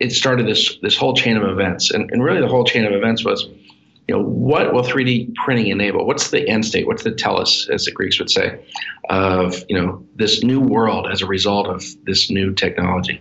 it 0.00 0.12
started 0.12 0.46
this 0.46 0.78
this 0.82 0.96
whole 0.96 1.14
chain 1.14 1.36
of 1.36 1.44
events, 1.44 1.90
and, 1.90 2.10
and 2.10 2.22
really 2.22 2.40
the 2.40 2.48
whole 2.48 2.64
chain 2.64 2.84
of 2.84 2.92
events 2.92 3.24
was, 3.24 3.48
you 4.08 4.14
know, 4.14 4.22
what 4.22 4.72
will 4.72 4.82
3D 4.82 5.34
printing 5.34 5.66
enable? 5.68 6.06
What's 6.06 6.30
the 6.30 6.48
end 6.48 6.64
state? 6.64 6.86
What's 6.86 7.02
the 7.02 7.10
telos, 7.10 7.68
as 7.68 7.84
the 7.84 7.92
Greeks 7.92 8.18
would 8.18 8.30
say, 8.30 8.60
of 9.10 9.64
you 9.68 9.80
know 9.80 10.04
this 10.14 10.42
new 10.42 10.60
world 10.60 11.08
as 11.10 11.22
a 11.22 11.26
result 11.26 11.66
of 11.66 11.84
this 12.04 12.30
new 12.30 12.54
technology, 12.54 13.20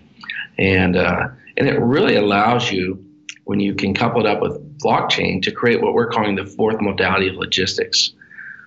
and 0.60 0.96
uh, 0.96 1.28
and 1.58 1.68
it 1.68 1.80
really 1.80 2.16
allows 2.16 2.72
you 2.72 3.04
when 3.46 3.60
you 3.60 3.74
can 3.74 3.94
couple 3.94 4.22
it 4.22 4.28
up 4.28 4.42
with 4.42 4.80
blockchain 4.80 5.42
to 5.42 5.52
create 5.52 5.82
what 5.82 5.94
we're 5.94 6.10
calling 6.10 6.36
the 6.36 6.46
fourth 6.46 6.80
modality 6.82 7.30
of 7.30 7.36
logistics. 7.36 8.14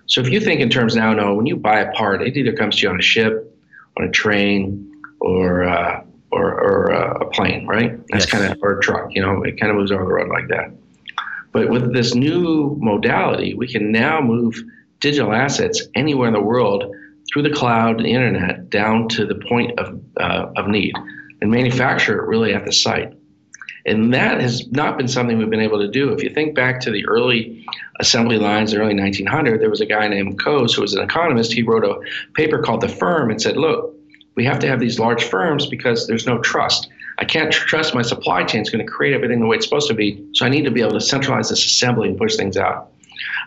So 0.07 0.21
if 0.21 0.31
you 0.31 0.41
think 0.41 0.61
in 0.61 0.71
terms 0.71 0.97
now, 0.97 1.13
no, 1.13 1.35
when 1.35 1.47
you 1.47 1.57
buy 1.57 1.81
a 1.81 1.93
part, 1.93 2.23
it 2.23 2.37
either 2.37 2.53
comes 2.53 2.77
to 2.77 2.83
you 2.83 2.89
on 2.89 2.99
a 2.99 3.03
ship, 3.03 3.55
on 3.99 4.05
a 4.05 4.11
train, 4.11 4.91
or 5.21 5.65
uh, 5.65 6.03
or, 6.33 6.51
or 6.51 6.93
uh, 6.93 7.27
a 7.27 7.31
plane, 7.31 7.67
right? 7.67 7.97
That's 8.09 8.25
yes. 8.25 8.31
kind 8.31 8.53
of 8.53 8.59
or 8.61 8.79
a 8.79 8.83
truck. 8.83 9.11
You 9.15 9.23
know, 9.23 9.43
it 9.45 9.61
kind 9.61 9.71
of 9.71 9.77
moves 9.77 9.93
over 9.93 10.05
the 10.05 10.13
road 10.13 10.31
like 10.31 10.49
that. 10.49 10.73
But 11.53 11.71
with 11.71 11.93
this 11.93 12.15
new 12.15 12.77
modality, 12.81 13.55
we 13.55 13.67
can 13.67 13.91
now 13.91 14.21
move 14.21 14.63
digital 15.01 15.33
assets 15.33 15.87
anywhere 15.95 16.29
in 16.29 16.35
the 16.35 16.41
world 16.41 16.95
through 17.33 17.43
the 17.43 17.51
cloud, 17.51 17.99
the 17.99 18.13
internet, 18.13 18.71
down 18.71 19.09
to 19.09 19.27
the 19.27 19.35
point 19.35 19.79
of 19.79 20.01
uh, 20.19 20.51
of 20.57 20.69
need, 20.69 20.95
and 21.41 21.51
manufacture 21.51 22.19
it 22.19 22.27
really 22.27 22.55
at 22.55 22.65
the 22.65 22.73
site. 22.73 23.13
And 23.87 24.13
that 24.13 24.41
has 24.41 24.71
not 24.71 24.99
been 24.99 25.09
something 25.09 25.39
we've 25.39 25.49
been 25.49 25.61
able 25.61 25.79
to 25.79 25.89
do. 25.89 26.13
If 26.13 26.23
you 26.23 26.29
think 26.31 26.55
back 26.55 26.81
to 26.81 26.91
the 26.91 27.07
early 27.07 27.65
assembly 28.01 28.37
lines, 28.37 28.73
the 28.73 28.79
early 28.79 28.95
1900s, 28.95 29.61
there 29.61 29.71
was 29.71 29.81
a 29.81 29.87
guy 29.87 30.09
named 30.09 30.39
Coase 30.39 30.75
who 30.75 30.83
was 30.83 30.95
an 30.95 31.03
economist. 31.03 31.53
He 31.53 31.63
wrote 31.63 31.85
a 31.85 31.99
paper 32.35 32.59
called 32.59 32.83
The 32.83 32.89
Firm 32.89 33.31
and 33.31 33.41
said, 33.41 33.57
look, 33.57 33.95
we 34.35 34.45
have 34.45 34.59
to 34.59 34.69
have 34.69 34.79
these 34.79 34.99
large 34.99 35.25
firms 35.25 35.67
because 35.67 36.07
there's 36.07 36.27
no 36.27 36.39
trust. 36.39 36.89
I 37.19 37.25
can't 37.25 37.53
trust 37.53 37.95
my 37.95 38.03
supply 38.03 38.45
chain 38.45 38.63
is 38.63 38.71
going 38.71 38.85
to 38.85 38.91
create 38.91 39.13
everything 39.13 39.41
the 39.41 39.47
way 39.47 39.57
it's 39.57 39.67
supposed 39.67 39.89
to 39.89 39.95
be. 39.95 40.25
So 40.35 40.47
I 40.47 40.49
need 40.49 40.63
to 40.63 40.71
be 40.71 40.81
able 40.81 40.93
to 40.93 41.01
centralize 41.01 41.49
this 41.49 41.65
assembly 41.65 42.09
and 42.09 42.17
push 42.17 42.37
things 42.37 42.57
out. 42.57 42.93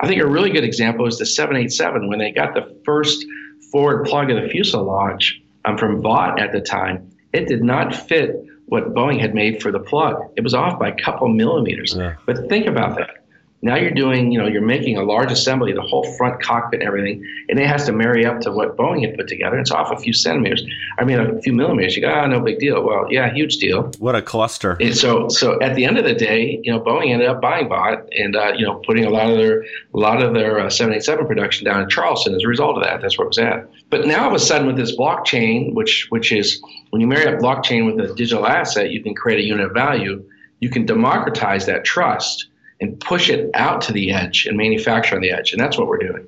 I 0.02 0.08
think 0.08 0.22
a 0.22 0.28
really 0.28 0.50
good 0.50 0.66
example 0.66 1.08
is 1.08 1.18
the 1.18 1.26
787 1.26 2.10
when 2.10 2.20
they 2.20 2.32
got 2.32 2.54
the 2.54 2.76
first 2.84 3.26
forward 3.72 4.06
plug 4.06 4.30
of 4.30 4.42
the 4.42 4.50
fuselage 4.50 5.42
um, 5.64 5.78
from 5.78 6.02
Vought 6.02 6.40
at 6.40 6.52
the 6.52 6.60
time. 6.60 7.10
It 7.32 7.48
did 7.48 7.64
not 7.64 7.96
fit 7.96 8.44
what 8.66 8.94
Boeing 8.94 9.20
had 9.20 9.34
made 9.34 9.62
for 9.62 9.72
the 9.72 9.80
plug. 9.80 10.22
It 10.36 10.44
was 10.44 10.54
off 10.54 10.78
by 10.78 10.90
a 10.90 10.96
couple 10.96 11.30
millimeters. 11.30 11.96
Yeah. 11.96 12.16
But 12.26 12.50
think 12.50 12.68
about 12.68 12.98
that. 12.98 13.21
Now 13.64 13.76
you're 13.76 13.92
doing, 13.92 14.32
you 14.32 14.40
know, 14.40 14.48
you're 14.48 14.62
making 14.62 14.98
a 14.98 15.04
large 15.04 15.32
assembly, 15.32 15.72
the 15.72 15.84
whole 15.84 16.04
front 16.18 16.42
cockpit 16.42 16.80
and 16.80 16.88
everything, 16.88 17.24
and 17.48 17.60
it 17.60 17.68
has 17.68 17.86
to 17.86 17.92
marry 17.92 18.26
up 18.26 18.42
to 18.42 18.52
what 18.52 18.76
Boeing 18.76 19.06
had 19.06 19.16
put 19.16 19.28
together. 19.28 19.60
It's 19.60 19.70
off 19.70 19.92
a 19.92 19.98
few 19.98 20.14
centimeters. 20.14 20.64
I 20.98 21.04
mean, 21.04 21.20
a 21.20 21.40
few 21.42 21.54
millimeters. 21.54 21.96
You 21.96 22.02
go, 22.02 22.10
ah, 22.10 22.24
oh, 22.24 22.28
no 22.28 22.40
big 22.40 22.58
deal. 22.58 22.84
Well, 22.84 23.06
yeah, 23.12 23.32
huge 23.32 23.58
deal. 23.58 23.92
What 24.00 24.16
a 24.16 24.22
cluster. 24.22 24.78
And 24.80 24.98
so, 24.98 25.30
so 25.30 25.62
at 25.62 25.76
the 25.76 25.86
end 25.86 26.00
of 26.00 26.06
the 26.06 26.16
day, 26.16 26.60
you 26.64 26.72
know, 26.72 26.80
Boeing 26.80 27.12
ended 27.12 27.28
up 27.28 27.40
buying 27.40 27.70
Vought 27.70 28.08
and 28.18 28.36
uh, 28.36 28.54
you 28.56 28.66
know 28.66 28.82
putting 28.86 29.06
a 29.06 29.12
lot 29.12 29.30
of 29.30 29.38
their 29.38 29.62
a 29.62 29.66
lot 29.94 30.24
of 30.24 30.34
their 30.34 30.60
uh, 30.60 30.70
787 30.70 31.28
production 31.28 31.66
down 31.66 31.84
in 31.84 31.90
Charleston 31.90 32.34
as 32.34 32.44
a 32.44 32.48
result 32.48 32.78
of 32.78 32.84
that. 32.84 33.02
That's 33.02 33.18
where 33.20 33.26
it 33.26 33.30
was 33.30 33.38
at. 33.38 33.70
But 33.92 34.08
now, 34.08 34.24
all 34.24 34.30
of 34.30 34.34
a 34.34 34.40
sudden, 34.40 34.66
with 34.66 34.78
this 34.78 34.96
blockchain, 34.96 35.76
which 35.76 36.08
which 36.10 36.32
is 36.32 36.62
when 36.90 37.00
you 37.00 37.08
marry 37.08 37.28
up 37.28 37.40
blockchain 37.40 37.86
with 37.86 38.10
a 38.10 38.14
digital 38.16 38.48
asset, 38.48 38.90
you 38.90 39.04
can 39.04 39.14
create 39.14 39.40
a 39.40 39.44
unit 39.44 39.68
of 39.68 39.74
value. 39.74 40.24
You 40.62 40.70
can 40.70 40.86
democratize 40.86 41.66
that 41.68 41.86
trust 41.86 42.48
and 42.82 43.00
push 43.00 43.30
it 43.30 43.50
out 43.54 43.82
to 43.84 43.94
the 43.94 44.12
edge 44.12 44.46
and 44.48 44.58
manufacture 44.58 45.16
on 45.16 45.22
the 45.22 45.32
edge. 45.32 45.54
And 45.54 45.62
that's 45.62 45.78
what 45.78 45.88
we're 45.88 46.00
doing. 46.00 46.28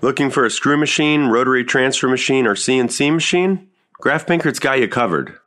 Looking 0.00 0.30
for 0.30 0.44
a 0.44 0.50
screw 0.50 0.76
machine, 0.76 1.26
rotary 1.26 1.64
transfer 1.64 2.08
machine, 2.08 2.46
or 2.46 2.54
CNC 2.54 3.12
machine? 3.12 3.68
Graff 4.00 4.26
Pinkert's 4.26 4.58
got 4.58 4.80
you 4.80 4.88
covered. 4.88 5.38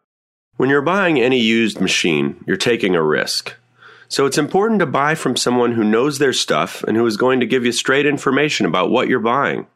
When 0.55 0.69
you're 0.69 0.81
buying 0.81 1.19
any 1.19 1.39
used 1.39 1.79
machine, 1.79 2.43
you're 2.47 2.57
taking 2.57 2.95
a 2.95 3.03
risk. 3.03 3.55
So 4.07 4.25
it's 4.25 4.37
important 4.37 4.79
to 4.79 4.85
buy 4.85 5.15
from 5.15 5.35
someone 5.35 5.73
who 5.73 5.83
knows 5.83 6.17
their 6.17 6.33
stuff 6.33 6.83
and 6.83 6.97
who 6.97 7.05
is 7.05 7.17
going 7.17 7.41
to 7.41 7.45
give 7.45 7.65
you 7.65 7.71
straight 7.71 8.05
information 8.05 8.65
about 8.65 8.89
what 8.89 9.07
you're 9.07 9.19
buying. 9.19 9.67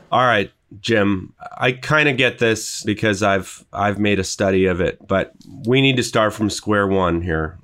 All 0.10 0.24
right, 0.24 0.50
Jim, 0.80 1.34
I 1.58 1.74
kind 1.74 2.08
of 2.08 2.16
get 2.18 2.40
this 2.40 2.82
because 2.84 3.22
I've 3.24 3.66
I've 3.74 4.00
made 4.00 4.20
a 4.20 4.24
study 4.24 4.68
of 4.68 4.80
it, 4.80 5.06
but 5.06 5.34
we 5.66 5.82
need 5.82 5.98
to 5.98 6.04
start 6.04 6.34
from 6.34 6.50
square 6.50 6.88
one 6.88 7.22
here. 7.22 7.60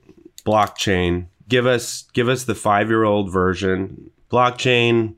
Blockchain, 0.45 1.27
give 1.53 1.67
us 1.67 2.05
give 2.13 2.29
us 2.29 2.45
the 2.45 2.55
five 2.55 2.89
year 2.89 3.03
old 3.03 3.31
version, 3.31 4.10
blockchain, 4.31 5.13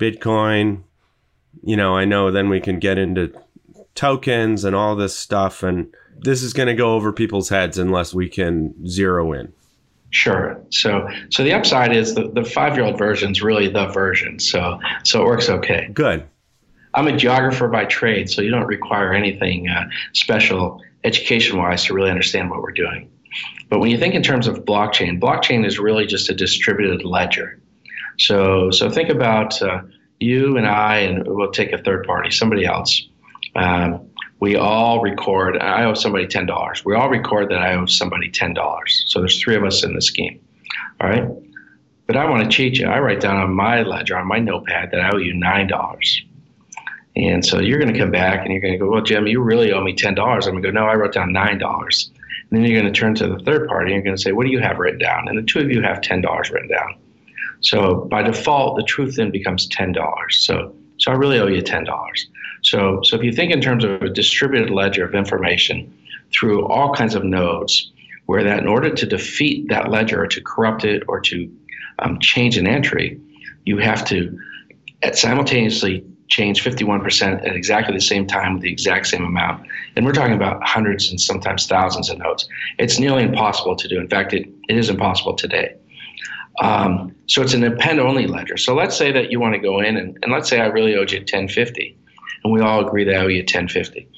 Bitcoin. 0.00 0.82
You 1.62 1.76
know, 1.76 1.94
I 1.94 2.06
know 2.06 2.30
then 2.30 2.48
we 2.48 2.58
can 2.58 2.78
get 2.78 2.96
into 2.96 3.34
tokens 3.94 4.64
and 4.64 4.74
all 4.74 4.96
this 4.96 5.14
stuff, 5.14 5.62
and 5.62 5.92
this 6.16 6.42
is 6.42 6.54
going 6.54 6.68
to 6.68 6.74
go 6.74 6.94
over 6.94 7.12
people's 7.12 7.50
heads 7.50 7.76
unless 7.76 8.14
we 8.14 8.30
can 8.30 8.88
zero 8.88 9.34
in. 9.34 9.52
Sure. 10.08 10.58
So, 10.70 11.06
so 11.28 11.44
the 11.44 11.52
upside 11.52 11.94
is 11.94 12.14
the, 12.14 12.30
the 12.30 12.44
five 12.44 12.76
year 12.76 12.86
old 12.86 12.96
version 12.96 13.32
is 13.32 13.42
really 13.42 13.68
the 13.68 13.88
version. 13.88 14.38
So, 14.38 14.80
so 15.02 15.20
it 15.20 15.26
works 15.26 15.50
okay. 15.50 15.90
Good. 15.92 16.26
I'm 16.94 17.08
a 17.08 17.16
geographer 17.16 17.68
by 17.68 17.84
trade, 17.84 18.30
so 18.30 18.40
you 18.40 18.50
don't 18.50 18.66
require 18.66 19.12
anything 19.12 19.68
uh, 19.68 19.84
special 20.14 20.80
education 21.02 21.58
wise 21.58 21.84
to 21.84 21.94
really 21.94 22.10
understand 22.10 22.48
what 22.48 22.62
we're 22.62 22.72
doing. 22.72 23.10
But 23.68 23.80
when 23.80 23.90
you 23.90 23.98
think 23.98 24.14
in 24.14 24.22
terms 24.22 24.46
of 24.46 24.64
blockchain, 24.64 25.20
blockchain 25.20 25.66
is 25.66 25.78
really 25.78 26.06
just 26.06 26.30
a 26.30 26.34
distributed 26.34 27.04
ledger. 27.04 27.60
So, 28.18 28.70
so 28.70 28.90
think 28.90 29.08
about 29.08 29.60
uh, 29.60 29.82
you 30.20 30.56
and 30.56 30.66
I, 30.66 30.98
and 30.98 31.24
we'll 31.26 31.50
take 31.50 31.72
a 31.72 31.78
third 31.78 32.06
party, 32.06 32.30
somebody 32.30 32.64
else. 32.64 33.08
Um, 33.56 34.08
we 34.40 34.56
all 34.56 35.00
record. 35.00 35.56
I 35.58 35.84
owe 35.84 35.94
somebody 35.94 36.26
ten 36.26 36.46
dollars. 36.46 36.84
We 36.84 36.94
all 36.94 37.08
record 37.08 37.50
that 37.50 37.58
I 37.58 37.74
owe 37.74 37.86
somebody 37.86 38.30
ten 38.30 38.52
dollars. 38.52 39.04
So 39.08 39.20
there's 39.20 39.40
three 39.40 39.56
of 39.56 39.64
us 39.64 39.84
in 39.84 39.94
the 39.94 40.02
scheme. 40.02 40.40
All 41.00 41.08
right. 41.08 41.24
But 42.06 42.16
I 42.16 42.28
want 42.28 42.44
to 42.44 42.54
cheat 42.54 42.78
you. 42.78 42.86
I 42.86 42.98
write 42.98 43.20
down 43.20 43.36
on 43.36 43.54
my 43.54 43.82
ledger, 43.82 44.18
on 44.18 44.26
my 44.26 44.38
notepad, 44.38 44.90
that 44.90 45.00
I 45.00 45.10
owe 45.14 45.18
you 45.18 45.34
nine 45.34 45.66
dollars. 45.66 46.22
And 47.16 47.44
so 47.44 47.60
you're 47.60 47.78
going 47.78 47.92
to 47.92 47.98
come 47.98 48.10
back 48.10 48.44
and 48.44 48.52
you're 48.52 48.60
going 48.60 48.74
to 48.74 48.78
go, 48.78 48.90
well, 48.90 49.00
Jim, 49.00 49.26
you 49.26 49.40
really 49.40 49.72
owe 49.72 49.82
me 49.82 49.94
ten 49.94 50.14
dollars. 50.14 50.46
I'm 50.46 50.52
going 50.54 50.62
to 50.64 50.72
go, 50.72 50.74
no, 50.74 50.86
I 50.86 50.94
wrote 50.94 51.14
down 51.14 51.32
nine 51.32 51.58
dollars. 51.58 52.10
And 52.54 52.62
then 52.62 52.70
you're 52.70 52.80
going 52.80 52.92
to 52.92 52.98
turn 52.98 53.16
to 53.16 53.26
the 53.26 53.38
third 53.40 53.66
party 53.66 53.92
and 53.92 53.96
you're 53.96 54.04
going 54.04 54.16
to 54.16 54.22
say, 54.22 54.30
what 54.30 54.46
do 54.46 54.52
you 54.52 54.60
have 54.60 54.78
written 54.78 55.00
down? 55.00 55.26
And 55.26 55.36
the 55.36 55.42
two 55.42 55.58
of 55.58 55.72
you 55.72 55.82
have 55.82 56.00
$10 56.00 56.52
written 56.52 56.68
down. 56.68 56.96
So 57.62 58.06
by 58.10 58.22
default, 58.22 58.76
the 58.76 58.84
truth 58.84 59.16
then 59.16 59.32
becomes 59.32 59.68
$10. 59.68 59.96
So, 60.30 60.72
so 60.98 61.10
I 61.10 61.14
really 61.16 61.40
owe 61.40 61.48
you 61.48 61.62
$10. 61.62 61.84
So, 62.62 63.00
so 63.02 63.16
if 63.16 63.24
you 63.24 63.32
think 63.32 63.50
in 63.50 63.60
terms 63.60 63.82
of 63.82 64.02
a 64.02 64.08
distributed 64.08 64.70
ledger 64.70 65.04
of 65.04 65.16
information 65.16 65.92
through 66.32 66.68
all 66.68 66.94
kinds 66.94 67.16
of 67.16 67.24
nodes, 67.24 67.90
where 68.26 68.44
that 68.44 68.60
in 68.60 68.68
order 68.68 68.94
to 68.94 69.04
defeat 69.04 69.68
that 69.68 69.90
ledger 69.90 70.22
or 70.22 70.28
to 70.28 70.40
corrupt 70.40 70.84
it 70.84 71.02
or 71.08 71.18
to 71.20 71.52
um, 71.98 72.20
change 72.20 72.56
an 72.56 72.68
entry, 72.68 73.20
you 73.64 73.78
have 73.78 74.04
to 74.06 74.38
simultaneously 75.12 76.04
change 76.28 76.64
51% 76.64 77.46
at 77.46 77.54
exactly 77.54 77.94
the 77.94 78.00
same 78.00 78.26
time 78.26 78.54
with 78.54 78.62
the 78.62 78.72
exact 78.72 79.06
same 79.06 79.24
amount. 79.24 79.66
And 79.96 80.06
we're 80.06 80.12
talking 80.12 80.34
about 80.34 80.62
hundreds 80.64 81.10
and 81.10 81.20
sometimes 81.20 81.66
thousands 81.66 82.08
of 82.10 82.18
nodes. 82.18 82.48
It's 82.78 82.98
nearly 82.98 83.22
impossible 83.22 83.76
to 83.76 83.88
do. 83.88 84.00
In 84.00 84.08
fact, 84.08 84.32
it, 84.32 84.48
it 84.68 84.76
is 84.76 84.88
impossible 84.88 85.34
today. 85.34 85.74
Um, 86.62 87.14
so 87.26 87.42
it's 87.42 87.54
an 87.54 87.64
append 87.64 88.00
only 88.00 88.26
ledger. 88.26 88.56
So 88.56 88.74
let's 88.74 88.96
say 88.96 89.10
that 89.12 89.30
you 89.30 89.40
want 89.40 89.54
to 89.54 89.60
go 89.60 89.80
in 89.80 89.96
and, 89.96 90.16
and 90.22 90.32
let's 90.32 90.48
say 90.48 90.60
I 90.60 90.66
really 90.66 90.94
owed 90.94 91.10
you 91.10 91.18
1050 91.18 91.96
and 92.44 92.52
we 92.52 92.60
all 92.60 92.86
agree 92.86 93.04
that 93.04 93.14
I 93.14 93.18
owe 93.18 93.26
you 93.26 93.40
1050. 93.40 94.08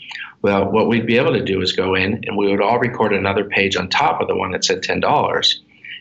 Well, 0.42 0.70
what 0.70 0.88
we'd 0.88 1.06
be 1.06 1.16
able 1.16 1.32
to 1.32 1.42
do 1.42 1.62
is 1.62 1.72
go 1.72 1.94
in 1.94 2.22
and 2.26 2.36
we 2.36 2.50
would 2.50 2.60
all 2.60 2.78
record 2.78 3.12
another 3.12 3.44
page 3.44 3.76
on 3.76 3.88
top 3.88 4.20
of 4.20 4.28
the 4.28 4.36
one 4.36 4.50
that 4.52 4.64
said 4.64 4.82
$10 4.82 5.54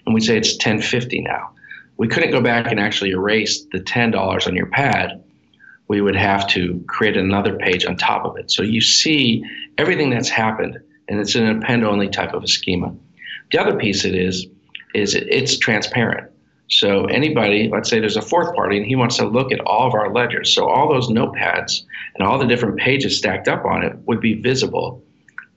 and 0.06 0.14
we'd 0.14 0.24
say 0.24 0.38
it's 0.38 0.54
1050 0.54 1.22
now. 1.22 1.52
We 1.98 2.08
couldn't 2.08 2.32
go 2.32 2.42
back 2.42 2.70
and 2.70 2.80
actually 2.80 3.12
erase 3.12 3.66
the 3.72 3.80
$10 3.80 4.48
on 4.48 4.56
your 4.56 4.68
pad. 4.68 5.24
We 5.88 6.02
would 6.02 6.16
have 6.16 6.48
to 6.50 6.84
create 6.88 7.16
another 7.16 7.58
page 7.58 7.86
on 7.86 7.96
top 7.98 8.26
of 8.26 8.38
it. 8.38 8.52
So 8.52 8.64
you 8.64 8.82
see 8.82 9.44
everything 9.78 10.10
that's 10.10 10.30
happened 10.30 10.80
and 11.08 11.20
it's 11.20 11.36
an 11.36 11.48
append 11.48 11.86
only 11.86 12.10
type 12.10 12.34
of 12.34 12.44
a 12.44 12.48
schema. 12.48 12.94
The 13.52 13.60
other 13.60 13.78
piece 13.78 14.06
it 14.06 14.16
is 14.16 14.48
is 14.96 15.14
it's 15.14 15.58
transparent. 15.58 16.32
So 16.68 17.06
anybody, 17.06 17.70
let's 17.72 17.90
say 17.90 18.00
there's 18.00 18.18
a 18.18 18.22
fourth 18.22 18.56
party 18.56 18.78
and 18.78 18.86
he 18.86 18.96
wants 18.96 19.18
to 19.18 19.26
look 19.26 19.52
at 19.52 19.60
all 19.62 19.88
of 19.88 19.94
our 19.94 20.12
ledgers. 20.12 20.54
So 20.54 20.68
all 20.68 20.90
those 20.90 21.10
notepads 21.10 21.84
and 22.16 22.28
all 22.28 22.40
the 22.40 22.48
different 22.48 22.78
pages 22.78 23.18
stacked 23.18 23.48
up 23.48 23.66
on 23.66 23.84
it 23.84 23.96
would 24.08 24.20
be 24.20 24.42
visible 24.42 25.04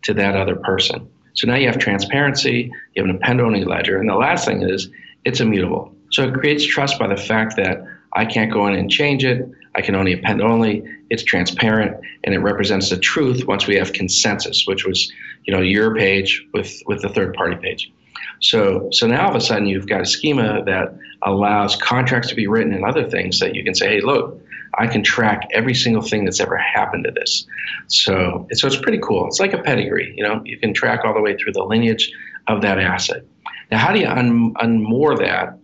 to 0.02 0.12
that 0.14 0.36
other 0.36 0.56
person. 0.56 1.08
So 1.34 1.46
now 1.46 1.54
you 1.54 1.66
have 1.66 1.78
transparency, 1.78 2.70
you 2.94 3.02
have 3.02 3.08
an 3.08 3.16
append-only 3.16 3.64
ledger, 3.64 3.98
and 3.98 4.08
the 4.08 4.16
last 4.16 4.44
thing 4.44 4.62
is 4.62 4.90
it's 5.24 5.40
immutable. 5.40 5.94
So 6.10 6.24
it 6.24 6.34
creates 6.34 6.64
trust 6.64 6.98
by 6.98 7.06
the 7.06 7.16
fact 7.16 7.56
that 7.56 7.78
I 8.14 8.24
can't 8.24 8.52
go 8.52 8.66
in 8.66 8.74
and 8.74 8.90
change 8.90 9.24
it. 9.24 9.48
I 9.78 9.80
can 9.80 9.94
only 9.94 10.12
append 10.12 10.42
only. 10.42 10.82
It's 11.08 11.22
transparent 11.22 11.96
and 12.24 12.34
it 12.34 12.40
represents 12.40 12.90
the 12.90 12.98
truth 12.98 13.46
once 13.46 13.68
we 13.68 13.76
have 13.76 13.92
consensus, 13.92 14.66
which 14.66 14.84
was, 14.84 15.10
you 15.44 15.54
know, 15.54 15.60
your 15.60 15.94
page 15.94 16.44
with 16.52 16.82
with 16.88 17.00
the 17.00 17.08
third 17.08 17.32
party 17.34 17.54
page. 17.54 17.92
So, 18.40 18.88
so 18.90 19.06
now 19.06 19.26
all 19.26 19.30
of 19.30 19.36
a 19.36 19.40
sudden 19.40 19.66
you've 19.66 19.86
got 19.86 20.00
a 20.00 20.04
schema 20.06 20.64
that 20.64 20.96
allows 21.22 21.76
contracts 21.76 22.28
to 22.30 22.34
be 22.34 22.48
written 22.48 22.72
and 22.72 22.84
other 22.84 23.08
things 23.08 23.38
that 23.38 23.54
you 23.54 23.62
can 23.62 23.74
say, 23.74 23.88
hey, 23.88 24.00
look, 24.00 24.40
I 24.78 24.88
can 24.88 25.04
track 25.04 25.48
every 25.52 25.74
single 25.74 26.02
thing 26.02 26.24
that's 26.24 26.40
ever 26.40 26.56
happened 26.56 27.04
to 27.04 27.12
this. 27.12 27.46
So, 27.86 28.48
so 28.52 28.66
it's 28.66 28.80
pretty 28.80 28.98
cool. 28.98 29.28
It's 29.28 29.38
like 29.38 29.52
a 29.52 29.62
pedigree. 29.62 30.12
You 30.16 30.24
know, 30.24 30.42
you 30.44 30.58
can 30.58 30.74
track 30.74 31.04
all 31.04 31.14
the 31.14 31.20
way 31.20 31.36
through 31.36 31.52
the 31.52 31.62
lineage 31.62 32.12
of 32.48 32.62
that 32.62 32.80
asset. 32.80 33.22
Now, 33.70 33.78
how 33.78 33.92
do 33.92 34.00
you 34.00 34.08
un- 34.08 34.54
unmoor 34.54 35.16
that 35.18 35.56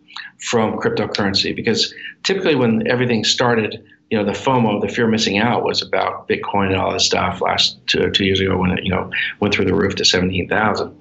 from 0.48 0.78
cryptocurrency? 0.78 1.54
Because 1.54 1.92
typically, 2.22 2.54
when 2.54 2.86
everything 2.86 3.24
started, 3.24 3.84
you 4.10 4.18
know, 4.18 4.24
the 4.24 4.32
FOMO, 4.32 4.80
the 4.80 4.88
fear 4.88 5.06
of 5.06 5.10
missing 5.10 5.38
out, 5.38 5.64
was 5.64 5.82
about 5.82 6.28
Bitcoin 6.28 6.66
and 6.66 6.76
all 6.76 6.92
this 6.92 7.06
stuff 7.06 7.40
last 7.40 7.78
two, 7.86 8.10
two 8.10 8.24
years 8.24 8.40
ago 8.40 8.56
when 8.56 8.70
it, 8.70 8.84
you 8.84 8.90
know, 8.90 9.10
went 9.40 9.54
through 9.54 9.64
the 9.64 9.74
roof 9.74 9.94
to 9.96 10.04
seventeen 10.04 10.48
thousand 10.48 10.96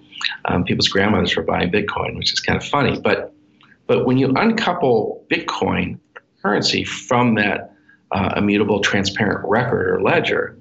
um, 0.45 0.63
people's 0.63 0.88
grandmothers 0.88 1.36
were 1.36 1.43
buying 1.43 1.72
Bitcoin, 1.72 2.17
which 2.17 2.31
is 2.33 2.39
kind 2.39 2.57
of 2.57 2.65
funny. 2.67 3.00
But 3.00 3.33
but 3.88 4.05
when 4.05 4.17
you 4.17 4.33
uncouple 4.36 5.25
Bitcoin 5.29 6.00
currency 6.41 6.83
from 6.83 7.36
that 7.36 7.74
uh, 8.12 8.33
immutable, 8.38 8.79
transparent 8.79 9.47
record 9.47 9.89
or 9.89 10.01
ledger, 10.01 10.58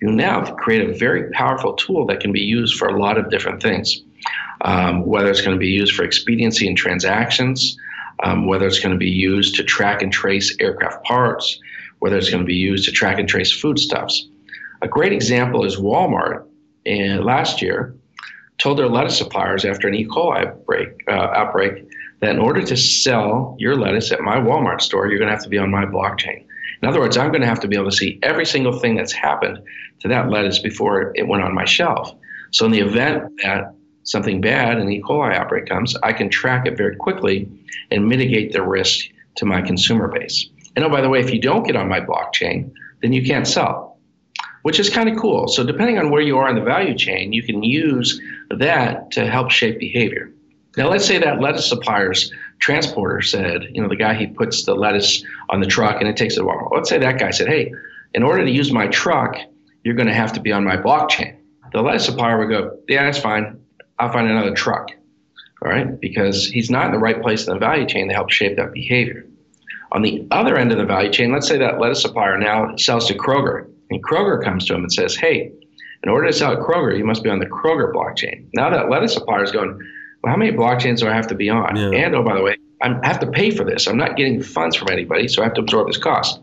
you 0.00 0.10
now 0.10 0.44
create 0.56 0.88
a 0.88 0.92
very 0.92 1.30
powerful 1.30 1.74
tool 1.74 2.06
that 2.06 2.20
can 2.20 2.32
be 2.32 2.40
used 2.40 2.76
for 2.76 2.88
a 2.88 2.98
lot 3.00 3.16
of 3.16 3.30
different 3.30 3.62
things. 3.62 4.02
Um, 4.62 5.06
whether 5.06 5.30
it's 5.30 5.40
going 5.40 5.54
to 5.54 5.58
be 5.58 5.68
used 5.68 5.94
for 5.94 6.02
expediency 6.02 6.66
in 6.66 6.74
transactions, 6.74 7.78
um, 8.24 8.46
whether 8.46 8.66
it's 8.66 8.80
going 8.80 8.92
to 8.92 8.98
be 8.98 9.10
used 9.10 9.54
to 9.56 9.64
track 9.64 10.02
and 10.02 10.12
trace 10.12 10.54
aircraft 10.60 11.04
parts, 11.04 11.60
whether 11.98 12.16
it's 12.16 12.30
going 12.30 12.42
to 12.42 12.46
be 12.46 12.54
used 12.54 12.84
to 12.84 12.92
track 12.92 13.18
and 13.18 13.28
trace 13.28 13.52
foodstuffs. 13.52 14.28
A 14.82 14.88
great 14.88 15.12
example 15.12 15.64
is 15.64 15.76
Walmart. 15.76 16.46
And 16.84 17.24
last 17.24 17.60
year, 17.60 17.96
told 18.58 18.78
their 18.78 18.88
lettuce 18.88 19.18
suppliers 19.18 19.64
after 19.64 19.88
an 19.88 19.94
E. 19.94 20.06
coli 20.06 20.46
outbreak, 20.46 20.88
uh, 21.08 21.12
outbreak 21.34 21.84
that 22.20 22.30
in 22.30 22.38
order 22.38 22.62
to 22.62 22.76
sell 22.76 23.56
your 23.58 23.76
lettuce 23.76 24.12
at 24.12 24.20
my 24.20 24.36
Walmart 24.36 24.80
store, 24.80 25.08
you're 25.08 25.18
going 25.18 25.28
to 25.28 25.34
have 25.34 25.42
to 25.42 25.48
be 25.48 25.58
on 25.58 25.70
my 25.70 25.84
blockchain. 25.84 26.44
In 26.82 26.88
other 26.88 27.00
words, 27.00 27.16
I'm 27.16 27.28
going 27.28 27.40
to 27.40 27.46
have 27.46 27.60
to 27.60 27.68
be 27.68 27.76
able 27.76 27.90
to 27.90 27.96
see 27.96 28.18
every 28.22 28.46
single 28.46 28.78
thing 28.78 28.96
that's 28.96 29.12
happened 29.12 29.58
to 30.00 30.08
that 30.08 30.30
lettuce 30.30 30.58
before 30.58 31.12
it 31.14 31.26
went 31.26 31.42
on 31.42 31.54
my 31.54 31.64
shelf. 31.64 32.14
So, 32.52 32.64
in 32.64 32.72
the 32.72 32.80
event 32.80 33.24
that 33.42 33.74
something 34.04 34.40
bad, 34.40 34.78
an 34.78 34.90
E. 34.90 35.02
coli 35.02 35.34
outbreak 35.34 35.66
comes, 35.66 35.96
I 36.02 36.12
can 36.12 36.28
track 36.28 36.66
it 36.66 36.76
very 36.76 36.96
quickly 36.96 37.48
and 37.90 38.06
mitigate 38.06 38.52
the 38.52 38.62
risk 38.62 39.06
to 39.36 39.44
my 39.44 39.60
consumer 39.60 40.08
base. 40.08 40.48
And 40.76 40.84
oh, 40.84 40.88
by 40.88 41.00
the 41.00 41.08
way, 41.08 41.20
if 41.20 41.32
you 41.32 41.40
don't 41.40 41.66
get 41.66 41.74
on 41.74 41.88
my 41.88 42.00
blockchain, 42.00 42.70
then 43.02 43.12
you 43.12 43.24
can't 43.24 43.46
sell 43.46 43.96
which 44.66 44.80
is 44.80 44.90
kind 44.90 45.08
of 45.08 45.16
cool. 45.16 45.46
So 45.46 45.62
depending 45.62 45.96
on 45.96 46.10
where 46.10 46.20
you 46.20 46.38
are 46.38 46.48
in 46.48 46.56
the 46.56 46.60
value 46.60 46.96
chain, 46.96 47.32
you 47.32 47.40
can 47.40 47.62
use 47.62 48.20
that 48.50 49.12
to 49.12 49.30
help 49.30 49.52
shape 49.52 49.78
behavior. 49.78 50.32
Now, 50.76 50.90
let's 50.90 51.06
say 51.06 51.18
that 51.18 51.40
lettuce 51.40 51.68
supplier's 51.68 52.32
transporter 52.58 53.22
said, 53.22 53.68
you 53.70 53.80
know, 53.80 53.88
the 53.88 53.94
guy 53.94 54.14
he 54.14 54.26
puts 54.26 54.64
the 54.64 54.74
lettuce 54.74 55.22
on 55.50 55.60
the 55.60 55.68
truck 55.68 56.00
and 56.00 56.08
it 56.08 56.16
takes 56.16 56.36
it 56.36 56.40
a 56.40 56.44
while. 56.44 56.68
Let's 56.74 56.88
say 56.88 56.98
that 56.98 57.20
guy 57.20 57.30
said, 57.30 57.46
hey, 57.46 57.72
in 58.14 58.24
order 58.24 58.44
to 58.44 58.50
use 58.50 58.72
my 58.72 58.88
truck, 58.88 59.36
you're 59.84 59.94
going 59.94 60.08
to 60.08 60.14
have 60.14 60.32
to 60.32 60.40
be 60.40 60.50
on 60.50 60.64
my 60.64 60.76
blockchain. 60.76 61.36
The 61.72 61.80
lettuce 61.80 62.06
supplier 62.06 62.36
would 62.36 62.48
go, 62.48 62.76
yeah, 62.88 63.04
that's 63.04 63.20
fine. 63.20 63.60
I'll 64.00 64.10
find 64.10 64.28
another 64.28 64.52
truck. 64.52 64.90
All 65.62 65.70
right, 65.70 66.00
because 66.00 66.44
he's 66.44 66.70
not 66.70 66.86
in 66.86 66.90
the 66.90 66.98
right 66.98 67.22
place 67.22 67.46
in 67.46 67.54
the 67.54 67.60
value 67.60 67.86
chain 67.86 68.08
to 68.08 68.14
help 68.14 68.30
shape 68.30 68.56
that 68.56 68.72
behavior. 68.72 69.26
On 69.96 70.02
the 70.02 70.26
other 70.30 70.58
end 70.58 70.72
of 70.72 70.76
the 70.76 70.84
value 70.84 71.10
chain, 71.10 71.32
let's 71.32 71.48
say 71.48 71.56
that 71.56 71.80
lettuce 71.80 72.02
supplier 72.02 72.36
now 72.36 72.76
sells 72.76 73.08
to 73.08 73.14
Kroger 73.14 73.66
and 73.88 74.04
Kroger 74.04 74.44
comes 74.44 74.66
to 74.66 74.74
him 74.74 74.82
and 74.82 74.92
says, 74.92 75.16
hey, 75.16 75.50
in 76.02 76.10
order 76.10 76.26
to 76.26 76.34
sell 76.34 76.52
at 76.52 76.58
Kroger, 76.58 76.96
you 76.98 77.02
must 77.02 77.22
be 77.22 77.30
on 77.30 77.38
the 77.38 77.46
Kroger 77.46 77.94
blockchain. 77.94 78.46
Now 78.52 78.68
that 78.68 78.90
lettuce 78.90 79.14
supplier 79.14 79.42
is 79.42 79.52
going, 79.52 79.70
well, 80.22 80.30
how 80.30 80.36
many 80.36 80.52
blockchains 80.52 80.98
do 80.98 81.08
I 81.08 81.14
have 81.14 81.26
to 81.28 81.34
be 81.34 81.48
on? 81.48 81.76
Yeah. 81.76 81.92
And 81.92 82.14
oh, 82.14 82.22
by 82.22 82.34
the 82.34 82.42
way, 82.42 82.58
I 82.82 82.98
have 83.04 83.18
to 83.20 83.26
pay 83.26 83.50
for 83.50 83.64
this. 83.64 83.86
I'm 83.86 83.96
not 83.96 84.16
getting 84.18 84.42
funds 84.42 84.76
from 84.76 84.90
anybody, 84.90 85.28
so 85.28 85.40
I 85.40 85.46
have 85.46 85.54
to 85.54 85.62
absorb 85.62 85.86
this 85.86 85.96
cost. 85.96 86.40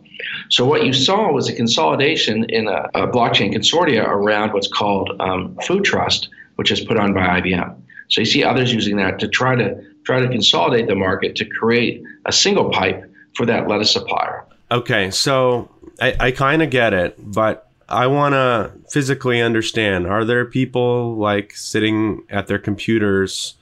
So 0.49 0.65
what 0.65 0.83
you 0.83 0.91
saw 0.91 1.31
was 1.31 1.47
a 1.47 1.53
consolidation 1.53 2.45
in 2.45 2.67
a, 2.67 2.89
a 2.95 3.07
blockchain 3.07 3.53
consortia 3.53 4.03
around 4.03 4.53
what's 4.53 4.67
called 4.67 5.11
um, 5.19 5.55
Food 5.67 5.83
Trust, 5.83 6.27
which 6.55 6.71
is 6.71 6.81
put 6.81 6.97
on 6.97 7.13
by 7.13 7.39
IBM. 7.39 7.79
So 8.09 8.21
you 8.21 8.25
see 8.25 8.43
others 8.43 8.73
using 8.73 8.97
that 8.97 9.19
to 9.19 9.27
try 9.27 9.55
to 9.55 9.79
try 10.05 10.19
to 10.19 10.27
consolidate 10.27 10.87
the 10.87 10.95
market 10.95 11.35
to 11.35 11.45
create 11.45 12.03
a 12.25 12.31
single 12.31 12.71
pipe 12.71 13.09
for 13.35 13.45
that 13.45 13.67
lettuce 13.67 13.91
supplier. 13.91 14.45
Okay, 14.71 15.11
so 15.11 15.69
I, 15.99 16.15
I 16.19 16.31
kind 16.31 16.61
of 16.61 16.69
get 16.69 16.93
it, 16.93 17.15
but 17.19 17.69
I 17.89 18.07
want 18.07 18.33
to 18.33 18.71
physically 18.89 19.41
understand. 19.41 20.07
Are 20.07 20.25
there 20.25 20.45
people 20.45 21.15
like 21.15 21.55
sitting 21.55 22.23
at 22.29 22.47
their 22.47 22.59
computers 22.59 23.55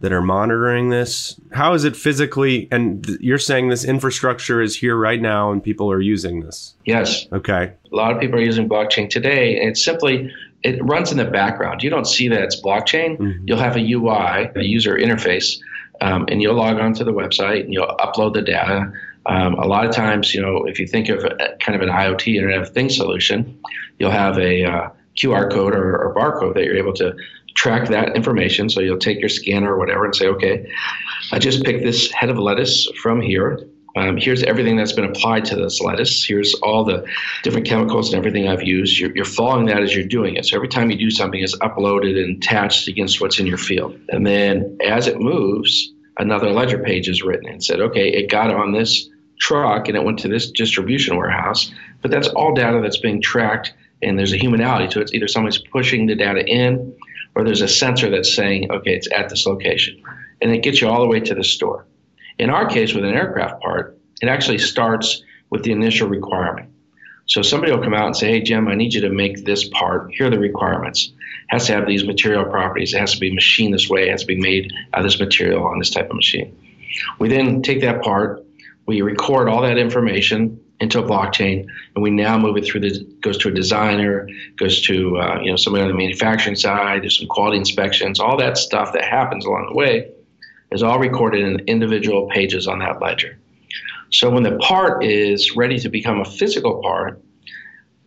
that 0.00 0.12
are 0.12 0.22
monitoring 0.22 0.90
this? 0.90 1.40
How 1.52 1.74
is 1.74 1.84
it 1.84 1.96
physically? 1.96 2.68
And 2.70 3.04
th- 3.04 3.20
you're 3.20 3.38
saying 3.38 3.68
this 3.68 3.84
infrastructure 3.84 4.60
is 4.60 4.76
here 4.76 4.96
right 4.96 5.20
now 5.20 5.50
and 5.50 5.62
people 5.62 5.90
are 5.90 6.00
using 6.00 6.40
this? 6.40 6.74
Yes. 6.84 7.26
Okay. 7.32 7.72
A 7.92 7.96
lot 7.96 8.12
of 8.12 8.20
people 8.20 8.38
are 8.38 8.42
using 8.42 8.68
blockchain 8.68 9.08
today, 9.08 9.58
and 9.58 9.70
it's 9.70 9.84
simply 9.84 10.30
it 10.62 10.82
runs 10.84 11.10
in 11.10 11.18
the 11.18 11.24
background. 11.24 11.82
You 11.82 11.90
don't 11.90 12.06
see 12.06 12.28
that 12.28 12.42
it's 12.42 12.60
blockchain. 12.60 13.18
Mm-hmm. 13.18 13.44
You'll 13.46 13.58
have 13.58 13.76
a 13.76 13.92
UI, 13.92 14.50
a 14.54 14.62
user 14.62 14.96
interface, 14.96 15.58
um, 16.00 16.26
and 16.28 16.42
you'll 16.42 16.54
log 16.54 16.78
onto 16.78 17.04
the 17.04 17.12
website 17.12 17.64
and 17.64 17.72
you'll 17.72 17.86
upload 17.86 18.34
the 18.34 18.42
data. 18.42 18.92
Um, 19.26 19.54
a 19.54 19.66
lot 19.66 19.86
of 19.86 19.94
times, 19.94 20.34
you 20.34 20.42
know, 20.42 20.64
if 20.64 20.78
you 20.78 20.86
think 20.86 21.08
of 21.08 21.24
a, 21.24 21.56
kind 21.60 21.74
of 21.74 21.82
an 21.82 21.88
IoT 21.88 22.34
Internet 22.34 22.60
of 22.60 22.70
Things 22.70 22.96
solution, 22.96 23.58
you'll 23.98 24.10
have 24.10 24.38
a 24.38 24.64
uh, 24.64 24.90
QR 25.16 25.50
code 25.50 25.74
or, 25.74 25.96
or 25.96 26.14
barcode 26.14 26.54
that 26.54 26.64
you're 26.64 26.76
able 26.76 26.92
to 26.94 27.14
track 27.54 27.88
that 27.88 28.14
information. 28.16 28.68
So 28.68 28.80
you'll 28.80 28.98
take 28.98 29.20
your 29.20 29.28
scanner 29.28 29.74
or 29.74 29.78
whatever 29.78 30.04
and 30.04 30.14
say, 30.14 30.26
okay, 30.26 30.70
I 31.32 31.38
just 31.38 31.64
picked 31.64 31.84
this 31.84 32.10
head 32.12 32.28
of 32.28 32.38
lettuce 32.38 32.86
from 33.02 33.20
here. 33.20 33.66
Um, 33.96 34.16
here's 34.16 34.42
everything 34.42 34.76
that's 34.76 34.92
been 34.92 35.04
applied 35.04 35.44
to 35.46 35.56
this 35.56 35.80
lettuce. 35.80 36.24
Here's 36.24 36.54
all 36.54 36.84
the 36.84 37.04
different 37.44 37.66
chemicals 37.66 38.12
and 38.12 38.18
everything 38.18 38.48
I've 38.48 38.62
used. 38.62 38.98
You're, 38.98 39.14
you're, 39.14 39.24
following 39.24 39.66
that 39.66 39.82
as 39.82 39.94
you're 39.94 40.06
doing 40.06 40.34
it. 40.34 40.46
So 40.46 40.56
every 40.56 40.68
time 40.68 40.90
you 40.90 40.98
do 40.98 41.10
something, 41.10 41.40
it's 41.40 41.56
uploaded 41.58 42.20
and 42.20 42.36
attached 42.36 42.88
against 42.88 43.20
what's 43.20 43.38
in 43.38 43.46
your 43.46 43.58
field. 43.58 43.96
And 44.08 44.26
then 44.26 44.76
as 44.84 45.06
it 45.06 45.20
moves, 45.20 45.92
another 46.18 46.50
ledger 46.50 46.78
page 46.78 47.08
is 47.08 47.22
written 47.22 47.48
and 47.48 47.62
said, 47.62 47.80
okay, 47.80 48.08
it 48.08 48.28
got 48.28 48.50
on 48.50 48.72
this 48.72 49.08
truck 49.38 49.88
and 49.88 49.96
it 49.96 50.04
went 50.04 50.18
to 50.20 50.28
this 50.28 50.50
distribution 50.50 51.16
warehouse. 51.16 51.72
But 52.02 52.10
that's 52.10 52.28
all 52.28 52.52
data 52.52 52.80
that's 52.82 52.98
being 52.98 53.22
tracked, 53.22 53.72
and 54.02 54.18
there's 54.18 54.32
a 54.32 54.38
humanality 54.38 54.90
to 54.90 55.00
it. 55.00 55.02
It's 55.02 55.14
either 55.14 55.28
someone's 55.28 55.58
pushing 55.58 56.06
the 56.06 56.14
data 56.14 56.44
in, 56.46 56.94
or 57.34 57.44
there's 57.44 57.62
a 57.62 57.68
sensor 57.68 58.10
that's 58.10 58.34
saying, 58.34 58.70
okay, 58.70 58.94
it's 58.94 59.10
at 59.12 59.28
this 59.28 59.46
location. 59.46 60.00
And 60.42 60.52
it 60.52 60.62
gets 60.62 60.80
you 60.80 60.88
all 60.88 61.00
the 61.00 61.06
way 61.06 61.20
to 61.20 61.34
the 61.34 61.44
store. 61.44 61.86
In 62.38 62.50
our 62.50 62.66
case, 62.66 62.94
with 62.94 63.04
an 63.04 63.14
aircraft 63.14 63.62
part, 63.62 63.98
it 64.20 64.28
actually 64.28 64.58
starts 64.58 65.22
with 65.50 65.62
the 65.62 65.72
initial 65.72 66.08
requirement. 66.08 66.68
So 67.26 67.42
somebody 67.42 67.72
will 67.72 67.82
come 67.82 67.94
out 67.94 68.06
and 68.06 68.16
say, 68.16 68.28
hey, 68.28 68.42
Jim, 68.42 68.68
I 68.68 68.74
need 68.74 68.92
you 68.92 69.00
to 69.02 69.08
make 69.08 69.44
this 69.44 69.68
part. 69.68 70.12
Here 70.12 70.26
are 70.26 70.30
the 70.30 70.38
requirements. 70.38 71.06
It 71.06 71.14
has 71.48 71.66
to 71.66 71.74
have 71.74 71.86
these 71.86 72.04
material 72.04 72.44
properties. 72.44 72.92
It 72.92 72.98
has 72.98 73.14
to 73.14 73.20
be 73.20 73.32
machined 73.32 73.72
this 73.72 73.88
way. 73.88 74.08
It 74.08 74.10
has 74.10 74.22
to 74.22 74.26
be 74.26 74.40
made 74.40 74.72
out 74.92 75.00
of 75.00 75.04
this 75.04 75.18
material 75.18 75.64
on 75.64 75.78
this 75.78 75.90
type 75.90 76.10
of 76.10 76.16
machine. 76.16 76.56
We 77.18 77.28
then 77.28 77.62
take 77.62 77.80
that 77.80 78.02
part, 78.02 78.44
we 78.86 79.00
record 79.00 79.48
all 79.48 79.62
that 79.62 79.78
information 79.78 80.60
into 80.80 80.98
a 80.98 81.02
blockchain, 81.02 81.66
and 81.94 82.02
we 82.02 82.10
now 82.10 82.36
move 82.36 82.56
it 82.56 82.66
through 82.66 82.80
the 82.80 83.04
goes 83.20 83.38
to 83.38 83.48
a 83.48 83.52
designer, 83.52 84.28
goes 84.56 84.82
to 84.82 85.16
uh, 85.18 85.40
you 85.40 85.50
know 85.50 85.56
somebody 85.56 85.82
on 85.82 85.88
the 85.88 85.96
manufacturing 85.96 86.56
side. 86.56 87.02
There's 87.02 87.18
some 87.18 87.28
quality 87.28 87.56
inspections, 87.56 88.20
all 88.20 88.36
that 88.36 88.58
stuff 88.58 88.92
that 88.92 89.04
happens 89.04 89.44
along 89.44 89.68
the 89.70 89.74
way 89.74 90.10
is 90.72 90.82
all 90.82 90.98
recorded 90.98 91.42
in 91.42 91.60
individual 91.66 92.28
pages 92.28 92.66
on 92.66 92.80
that 92.80 93.00
ledger. 93.00 93.38
So 94.10 94.30
when 94.30 94.42
the 94.42 94.56
part 94.58 95.04
is 95.04 95.56
ready 95.56 95.78
to 95.80 95.88
become 95.88 96.20
a 96.20 96.24
physical 96.24 96.80
part, 96.82 97.20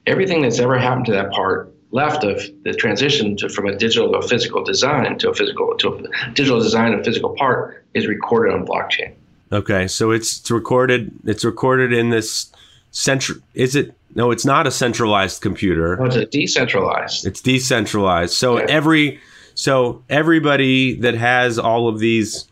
everything 0.05 0.41
that's 0.41 0.59
ever 0.59 0.77
happened 0.77 1.05
to 1.07 1.11
that 1.13 1.31
part 1.31 1.73
left 1.91 2.23
of 2.23 2.41
the 2.63 2.73
transition 2.73 3.37
to, 3.37 3.49
from 3.49 3.67
a 3.67 3.75
digital 3.75 4.11
to 4.11 4.17
a 4.17 4.27
physical 4.27 4.63
design 4.63 5.17
to 5.17 5.29
a 5.29 5.33
physical 5.33 5.75
to 5.77 5.95
a 5.95 6.31
digital 6.33 6.59
design 6.59 6.93
of 6.93 7.03
physical 7.05 7.35
part 7.35 7.85
is 7.93 8.07
recorded 8.07 8.53
on 8.53 8.65
blockchain. 8.65 9.13
Okay, 9.51 9.87
so 9.87 10.11
it's 10.11 10.49
recorded. 10.51 11.11
It's 11.25 11.45
recorded 11.45 11.93
in 11.93 12.09
this 12.09 12.51
central. 12.91 13.39
Is 13.53 13.75
it? 13.75 13.93
No, 14.15 14.31
it's 14.31 14.45
not 14.45 14.67
a 14.67 14.71
centralized 14.71 15.41
computer. 15.41 15.95
No, 15.97 16.05
it's 16.05 16.15
a 16.15 16.25
decentralized. 16.25 17.25
It's 17.25 17.41
decentralized. 17.41 18.33
So 18.33 18.59
yeah. 18.59 18.65
every 18.67 19.19
so 19.57 20.03
everybody 20.07 20.93
that 20.99 21.15
has 21.15 21.57
all 21.57 21.87
of 21.87 21.97
these 21.97 22.47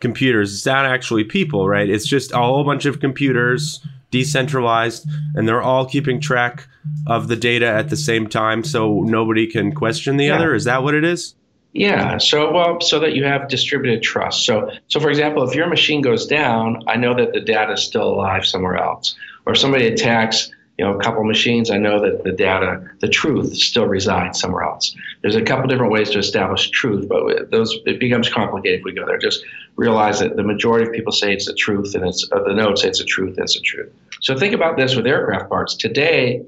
computers, 0.00 0.52
it's 0.52 0.66
not 0.66 0.84
actually 0.84 1.24
people, 1.24 1.66
right? 1.66 1.88
It's 1.88 2.06
just 2.06 2.30
a 2.32 2.36
whole 2.36 2.62
bunch 2.62 2.84
of 2.84 3.00
computers, 3.00 3.80
decentralized, 4.10 5.08
and 5.34 5.48
they're 5.48 5.62
all 5.62 5.86
keeping 5.86 6.20
track 6.20 6.66
of 7.06 7.28
the 7.28 7.36
data 7.36 7.66
at 7.66 7.88
the 7.88 7.96
same 7.96 8.26
time, 8.26 8.64
so 8.64 9.00
nobody 9.00 9.46
can 9.46 9.72
question 9.72 10.18
the 10.18 10.26
yeah. 10.26 10.36
other. 10.36 10.54
Is 10.54 10.64
that 10.64 10.82
what 10.82 10.94
it 10.94 11.04
is? 11.04 11.34
Yeah. 11.72 12.18
So 12.18 12.52
well, 12.52 12.82
so 12.82 13.00
that 13.00 13.14
you 13.14 13.24
have 13.24 13.48
distributed 13.48 14.02
trust. 14.02 14.44
So 14.44 14.70
so 14.88 15.00
for 15.00 15.08
example, 15.08 15.48
if 15.48 15.54
your 15.54 15.68
machine 15.68 16.02
goes 16.02 16.26
down, 16.26 16.82
I 16.86 16.96
know 16.96 17.14
that 17.14 17.32
the 17.32 17.40
data 17.40 17.72
is 17.72 17.82
still 17.82 18.10
alive 18.10 18.44
somewhere 18.44 18.76
else. 18.76 19.16
Or 19.46 19.54
if 19.54 19.58
somebody 19.58 19.86
attacks, 19.86 20.50
you 20.78 20.84
know, 20.84 20.94
a 20.94 21.02
couple 21.02 21.22
machines, 21.24 21.70
I 21.70 21.76
know 21.76 22.00
that 22.00 22.24
the 22.24 22.32
data, 22.32 22.82
the 23.00 23.08
truth, 23.08 23.54
still 23.56 23.86
resides 23.86 24.40
somewhere 24.40 24.62
else. 24.62 24.96
There's 25.20 25.36
a 25.36 25.42
couple 25.42 25.66
different 25.66 25.92
ways 25.92 26.10
to 26.10 26.18
establish 26.18 26.70
truth, 26.70 27.08
but 27.08 27.50
those 27.50 27.78
it 27.84 28.00
becomes 28.00 28.28
complicated 28.28 28.80
if 28.80 28.84
we 28.84 28.92
go 28.92 29.06
there. 29.06 29.18
Just 29.18 29.44
realize 29.76 30.20
that 30.20 30.36
the 30.36 30.42
majority 30.42 30.86
of 30.86 30.92
people 30.92 31.12
say 31.12 31.32
it's 31.32 31.46
the 31.46 31.54
truth, 31.54 31.94
and 31.94 32.06
it's 32.06 32.26
uh, 32.32 32.42
the 32.42 32.54
nodes 32.54 32.82
say 32.82 32.88
it's 32.88 33.00
the 33.00 33.04
truth, 33.04 33.36
it's 33.38 33.54
the 33.54 33.60
truth. 33.60 33.92
So 34.22 34.36
think 34.36 34.54
about 34.54 34.76
this 34.76 34.96
with 34.96 35.06
aircraft 35.06 35.50
parts. 35.50 35.74
Today, 35.74 36.42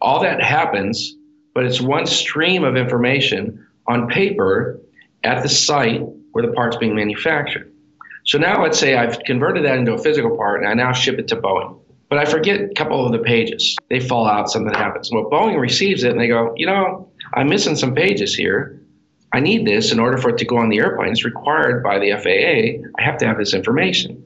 all 0.00 0.20
that 0.22 0.42
happens, 0.42 1.14
but 1.54 1.64
it's 1.64 1.80
one 1.80 2.06
stream 2.06 2.64
of 2.64 2.76
information 2.76 3.66
on 3.88 4.08
paper 4.08 4.80
at 5.22 5.42
the 5.42 5.48
site 5.48 6.02
where 6.32 6.46
the 6.46 6.52
part's 6.52 6.76
being 6.76 6.94
manufactured. 6.94 7.72
So 8.24 8.38
now 8.38 8.62
let's 8.62 8.78
say 8.78 8.96
I've 8.96 9.20
converted 9.20 9.64
that 9.64 9.78
into 9.78 9.92
a 9.92 9.98
physical 9.98 10.36
part 10.36 10.60
and 10.60 10.68
I 10.68 10.74
now 10.74 10.92
ship 10.92 11.18
it 11.18 11.28
to 11.28 11.36
Boeing. 11.36 11.78
But 12.08 12.18
I 12.18 12.24
forget 12.24 12.60
a 12.60 12.68
couple 12.74 13.04
of 13.04 13.12
the 13.12 13.18
pages. 13.18 13.76
They 13.90 14.00
fall 14.00 14.26
out, 14.26 14.50
something 14.50 14.72
happens. 14.72 15.10
Well, 15.12 15.24
Boeing 15.24 15.60
receives 15.60 16.04
it 16.04 16.12
and 16.12 16.20
they 16.20 16.28
go, 16.28 16.54
you 16.56 16.66
know, 16.66 17.10
I'm 17.34 17.48
missing 17.48 17.74
some 17.76 17.94
pages 17.94 18.34
here. 18.34 18.80
I 19.32 19.40
need 19.40 19.66
this 19.66 19.92
in 19.92 19.98
order 19.98 20.16
for 20.16 20.30
it 20.30 20.38
to 20.38 20.44
go 20.44 20.56
on 20.56 20.68
the 20.68 20.78
airplane. 20.78 21.10
It's 21.10 21.24
required 21.24 21.82
by 21.82 21.98
the 21.98 22.12
FAA. 22.12 22.88
I 22.98 23.02
have 23.02 23.18
to 23.18 23.26
have 23.26 23.38
this 23.38 23.54
information. 23.54 24.22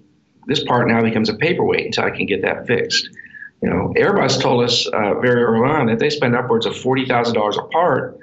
This 0.46 0.62
part 0.62 0.88
now 0.88 1.02
becomes 1.02 1.28
a 1.28 1.34
paperweight 1.34 1.86
until 1.86 2.04
I 2.04 2.10
can 2.10 2.26
get 2.26 2.42
that 2.42 2.66
fixed. 2.66 3.08
You 3.62 3.70
know, 3.70 3.92
Airbus 3.96 4.40
told 4.40 4.64
us 4.64 4.86
uh, 4.86 5.14
very 5.20 5.42
early 5.42 5.68
on 5.68 5.86
that 5.86 5.98
they 5.98 6.10
spend 6.10 6.34
upwards 6.34 6.66
of 6.66 6.76
forty 6.76 7.06
thousand 7.06 7.34
dollars 7.34 7.58
a 7.58 7.62
part 7.64 8.18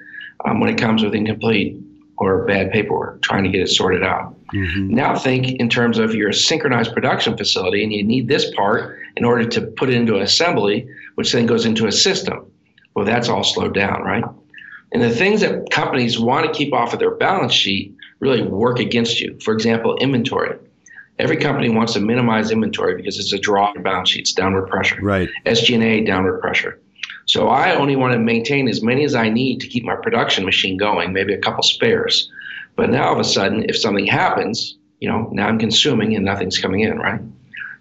um, 0.46 0.60
when 0.60 0.70
it 0.70 0.80
comes 0.80 1.04
with 1.04 1.14
incomplete 1.14 1.78
or 2.18 2.46
bad 2.46 2.72
paperwork, 2.72 3.22
trying 3.22 3.44
to 3.44 3.50
get 3.50 3.62
it 3.62 3.68
sorted 3.68 4.04
out. 4.04 4.36
Mm-hmm. 4.54 4.96
Now 4.96 5.16
think 5.16 5.60
in 5.60 5.70
terms 5.70 6.00
of 6.00 6.16
your 6.16 6.32
synchronized 6.32 6.94
production 6.94 7.38
facility, 7.38 7.84
and 7.84 7.94
you 7.94 8.04
need 8.04 8.28
this 8.28 8.52
part 8.56 8.98
in 9.18 9.26
order 9.26 9.46
to 9.46 9.62
put 9.62 9.90
it 9.90 9.96
into 9.96 10.20
assembly, 10.20 10.88
which 11.16 11.32
then 11.32 11.46
goes 11.46 11.66
into 11.66 11.88
a 11.88 11.92
system. 11.92 12.50
Well, 12.96 13.06
that's 13.06 13.30
all 13.30 13.44
slowed 13.44 13.74
down, 13.74 14.04
right? 14.04 14.24
And 14.92 15.02
the 15.02 15.10
things 15.10 15.42
that 15.42 15.70
companies 15.70 16.20
want 16.20 16.46
to 16.46 16.52
keep 16.52 16.74
off 16.74 16.94
of 16.94 17.00
their 17.00 17.16
balance 17.16 17.54
sheet 17.54 17.96
really 18.20 18.42
work 18.42 18.80
against 18.80 19.20
you. 19.20 19.38
For 19.44 19.54
example, 19.54 19.98
inventory. 19.98 20.58
Every 21.20 21.38
company 21.38 21.70
wants 21.70 21.94
to 21.94 22.00
minimize 22.00 22.52
inventory 22.52 22.96
because 22.96 23.18
it's 23.18 23.34
a 23.34 23.40
draw 23.40 23.70
on 23.70 23.82
balance 23.82 24.10
sheets, 24.10 24.34
downward 24.34 24.68
pressure. 24.68 25.00
Right. 25.02 25.30
SG&A, 25.46 26.06
downward 26.06 26.40
pressure. 26.40 26.80
So 27.26 27.50
I 27.50 27.76
only 27.76 27.96
want 27.96 28.14
to 28.14 28.20
maintain 28.20 28.68
as 28.70 28.82
many 28.82 29.04
as 29.04 29.16
I 29.16 29.28
need 29.30 29.60
to 29.62 29.68
keep 29.68 29.84
my 29.84 29.96
production 29.96 30.46
machine 30.46 30.78
going, 30.78 31.12
maybe 31.12 31.34
a 31.34 31.40
couple 31.40 31.64
spares. 31.64 32.32
But 32.76 32.92
now 32.92 33.08
all 33.08 33.14
of 33.14 33.20
a 33.20 33.24
sudden, 33.24 33.66
if 33.68 33.78
something 33.78 34.06
happens, 34.06 34.78
you 35.00 35.10
know, 35.10 35.30
now 35.34 35.48
I'm 35.48 35.60
consuming 35.60 36.16
and 36.16 36.24
nothing's 36.24 36.60
coming 36.60 36.82
in, 36.82 37.00
right? 37.00 37.20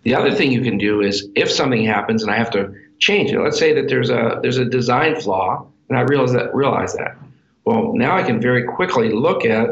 The 0.07 0.15
other 0.15 0.33
thing 0.33 0.53
you 0.53 0.63
can 0.63 0.79
do 0.79 1.01
is 1.01 1.29
if 1.35 1.51
something 1.51 1.85
happens 1.85 2.23
and 2.23 2.31
I 2.31 2.37
have 2.37 2.53
to 2.53 2.73
change 3.01 3.33
it, 3.33 3.41
let's 3.41 3.59
say 3.59 3.73
that 3.75 3.89
there's 3.89 4.09
a 4.09 4.39
there's 4.41 4.57
a 4.57 4.65
design 4.65 5.21
flaw 5.21 5.67
and 5.89 5.99
I 5.99 6.03
realize 6.03 6.33
that 6.33 6.55
realize 6.55 6.95
that. 6.95 7.17
Well, 7.65 7.93
now 7.93 8.17
I 8.17 8.23
can 8.23 8.41
very 8.41 8.63
quickly 8.63 9.11
look 9.11 9.45
at 9.45 9.71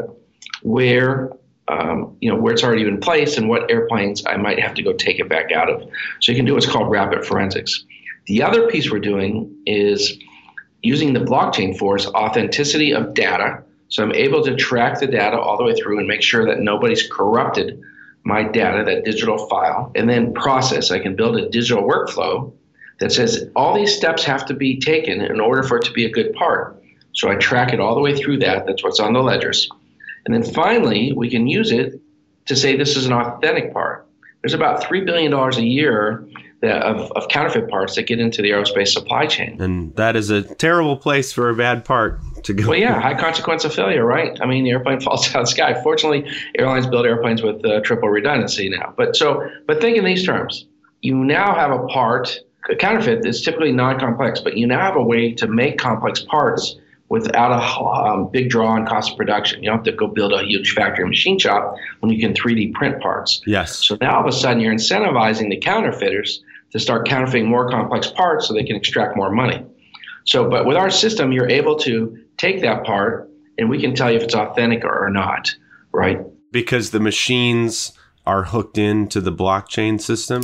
where 0.61 1.31
um, 1.69 2.17
you 2.19 2.29
know 2.29 2.35
where 2.35 2.51
it's 2.51 2.65
already 2.65 2.83
been 2.83 2.99
placed 2.99 3.37
and 3.37 3.47
what 3.47 3.71
airplanes 3.71 4.25
I 4.25 4.35
might 4.35 4.59
have 4.59 4.73
to 4.73 4.83
go 4.83 4.91
take 4.91 5.19
it 5.19 5.29
back 5.29 5.53
out 5.53 5.69
of. 5.69 5.89
So 6.19 6.33
you 6.33 6.37
can 6.37 6.43
do 6.43 6.55
what's 6.55 6.69
called 6.69 6.91
rapid 6.91 7.23
forensics. 7.23 7.85
The 8.25 8.43
other 8.43 8.67
piece 8.67 8.91
we're 8.91 8.99
doing 8.99 9.55
is 9.65 10.19
using 10.81 11.13
the 11.13 11.21
blockchain 11.21 11.77
force 11.77 12.07
authenticity 12.07 12.93
of 12.93 13.13
data. 13.13 13.63
So 13.87 14.03
I'm 14.03 14.11
able 14.11 14.43
to 14.43 14.53
track 14.57 14.99
the 14.99 15.07
data 15.07 15.39
all 15.39 15.55
the 15.55 15.63
way 15.63 15.75
through 15.75 15.99
and 15.99 16.09
make 16.09 16.21
sure 16.21 16.45
that 16.45 16.59
nobody's 16.59 17.09
corrupted 17.09 17.81
my 18.25 18.43
data, 18.43 18.83
that 18.83 19.05
digital 19.05 19.47
file, 19.47 19.91
and 19.95 20.09
then 20.09 20.33
process. 20.33 20.91
I 20.91 20.99
can 20.99 21.15
build 21.15 21.37
a 21.37 21.47
digital 21.47 21.83
workflow 21.83 22.51
that 22.99 23.11
says 23.11 23.49
all 23.55 23.75
these 23.75 23.95
steps 23.95 24.23
have 24.23 24.45
to 24.47 24.53
be 24.53 24.79
taken 24.79 25.21
in 25.21 25.39
order 25.39 25.63
for 25.63 25.77
it 25.77 25.85
to 25.85 25.91
be 25.91 26.05
a 26.05 26.11
good 26.11 26.33
part. 26.33 26.81
So 27.13 27.29
I 27.29 27.35
track 27.35 27.71
it 27.71 27.79
all 27.79 27.93
the 27.93 28.01
way 28.01 28.15
through 28.15 28.39
that. 28.39 28.65
That's 28.65 28.83
what's 28.83 28.99
on 28.99 29.13
the 29.13 29.21
ledgers. 29.21 29.69
And 30.25 30.33
then 30.33 30.43
finally, 30.43 31.13
we 31.13 31.29
can 31.29 31.47
use 31.47 31.71
it 31.71 32.01
to 32.45 32.55
say 32.55 32.75
this 32.75 32.97
is 32.97 33.05
an 33.05 33.13
authentic 33.13 33.71
part. 33.71 34.07
There's 34.41 34.53
about 34.53 34.83
$3 34.83 35.05
billion 35.05 35.31
a 35.33 35.61
year 35.61 36.27
that, 36.61 36.81
of, 36.81 37.11
of 37.11 37.27
counterfeit 37.27 37.69
parts 37.69 37.95
that 37.95 38.03
get 38.03 38.19
into 38.19 38.41
the 38.41 38.49
aerospace 38.49 38.87
supply 38.87 39.27
chain. 39.27 39.61
And 39.61 39.95
that 39.95 40.15
is 40.15 40.31
a 40.31 40.41
terrible 40.41 40.97
place 40.97 41.31
for 41.31 41.49
a 41.49 41.55
bad 41.55 41.85
part 41.85 42.19
to 42.45 42.53
go. 42.53 42.69
Well, 42.69 42.79
yeah, 42.79 42.99
high 42.99 43.19
consequence 43.19 43.65
of 43.65 43.73
failure, 43.73 44.05
right? 44.05 44.37
I 44.41 44.45
mean, 44.45 44.63
the 44.63 44.71
airplane 44.71 45.01
falls 45.01 45.27
out 45.29 45.35
of 45.35 45.45
the 45.45 45.51
sky. 45.51 45.81
Fortunately, 45.83 46.29
airlines 46.57 46.87
build 46.87 47.05
airplanes 47.05 47.41
with 47.41 47.63
uh, 47.65 47.81
triple 47.81 48.09
redundancy 48.09 48.69
now. 48.69 48.93
But 48.95 49.15
so, 49.15 49.47
but 49.67 49.81
think 49.81 49.97
in 49.97 50.05
these 50.05 50.25
terms: 50.25 50.65
you 51.01 51.15
now 51.15 51.53
have 51.53 51.71
a 51.71 51.85
part. 51.87 52.39
A 52.67 52.75
counterfeit 52.75 53.23
is 53.27 53.43
typically 53.43 53.71
non-complex, 53.71 54.39
but 54.39 54.57
you 54.57 54.65
now 54.65 54.79
have 54.79 54.95
a 54.95 55.03
way 55.03 55.31
to 55.33 55.47
make 55.47 55.77
complex 55.77 56.23
parts 56.23 56.77
without 57.09 57.51
a 57.51 58.11
um, 58.11 58.27
big 58.31 58.49
draw 58.49 58.69
on 58.69 58.87
cost 58.87 59.11
of 59.11 59.17
production. 59.17 59.61
You 59.61 59.69
don't 59.69 59.77
have 59.77 59.85
to 59.85 59.91
go 59.91 60.07
build 60.07 60.33
a 60.33 60.43
huge 60.43 60.73
factory 60.73 61.07
machine 61.07 61.37
shop 61.37 61.75
when 61.99 62.11
you 62.11 62.19
can 62.19 62.33
3D 62.33 62.73
print 62.73 62.99
parts. 63.01 63.41
Yes. 63.45 63.85
So 63.85 63.97
now 64.01 64.15
all 64.15 64.21
of 64.21 64.27
a 64.27 64.31
sudden 64.31 64.59
you're 64.59 64.73
incentivizing 64.73 65.51
the 65.51 65.57
counterfeiters 65.57 66.41
to 66.71 66.79
start 66.79 67.07
counterfeiting 67.07 67.47
more 67.47 67.69
complex 67.69 68.07
parts 68.07 68.47
so 68.47 68.55
they 68.55 68.63
can 68.63 68.75
extract 68.75 69.15
more 69.15 69.31
money. 69.31 69.63
So, 70.25 70.49
but 70.49 70.65
with 70.65 70.75
our 70.75 70.89
system, 70.89 71.31
you're 71.31 71.49
able 71.49 71.75
to 71.77 72.24
take 72.37 72.61
that 72.61 72.83
part 72.83 73.29
and 73.57 73.69
we 73.69 73.79
can 73.79 73.95
tell 73.95 74.11
you 74.11 74.17
if 74.17 74.23
it's 74.23 74.35
authentic 74.35 74.83
or, 74.83 75.09
not, 75.09 75.55
right? 75.91 76.19
Because 76.51 76.91
the 76.91 76.99
machines 76.99 77.93
are 78.25 78.43
hooked 78.43 78.77
into 78.77 79.21
the 79.21 79.31
blockchain 79.31 80.01
system? 80.01 80.43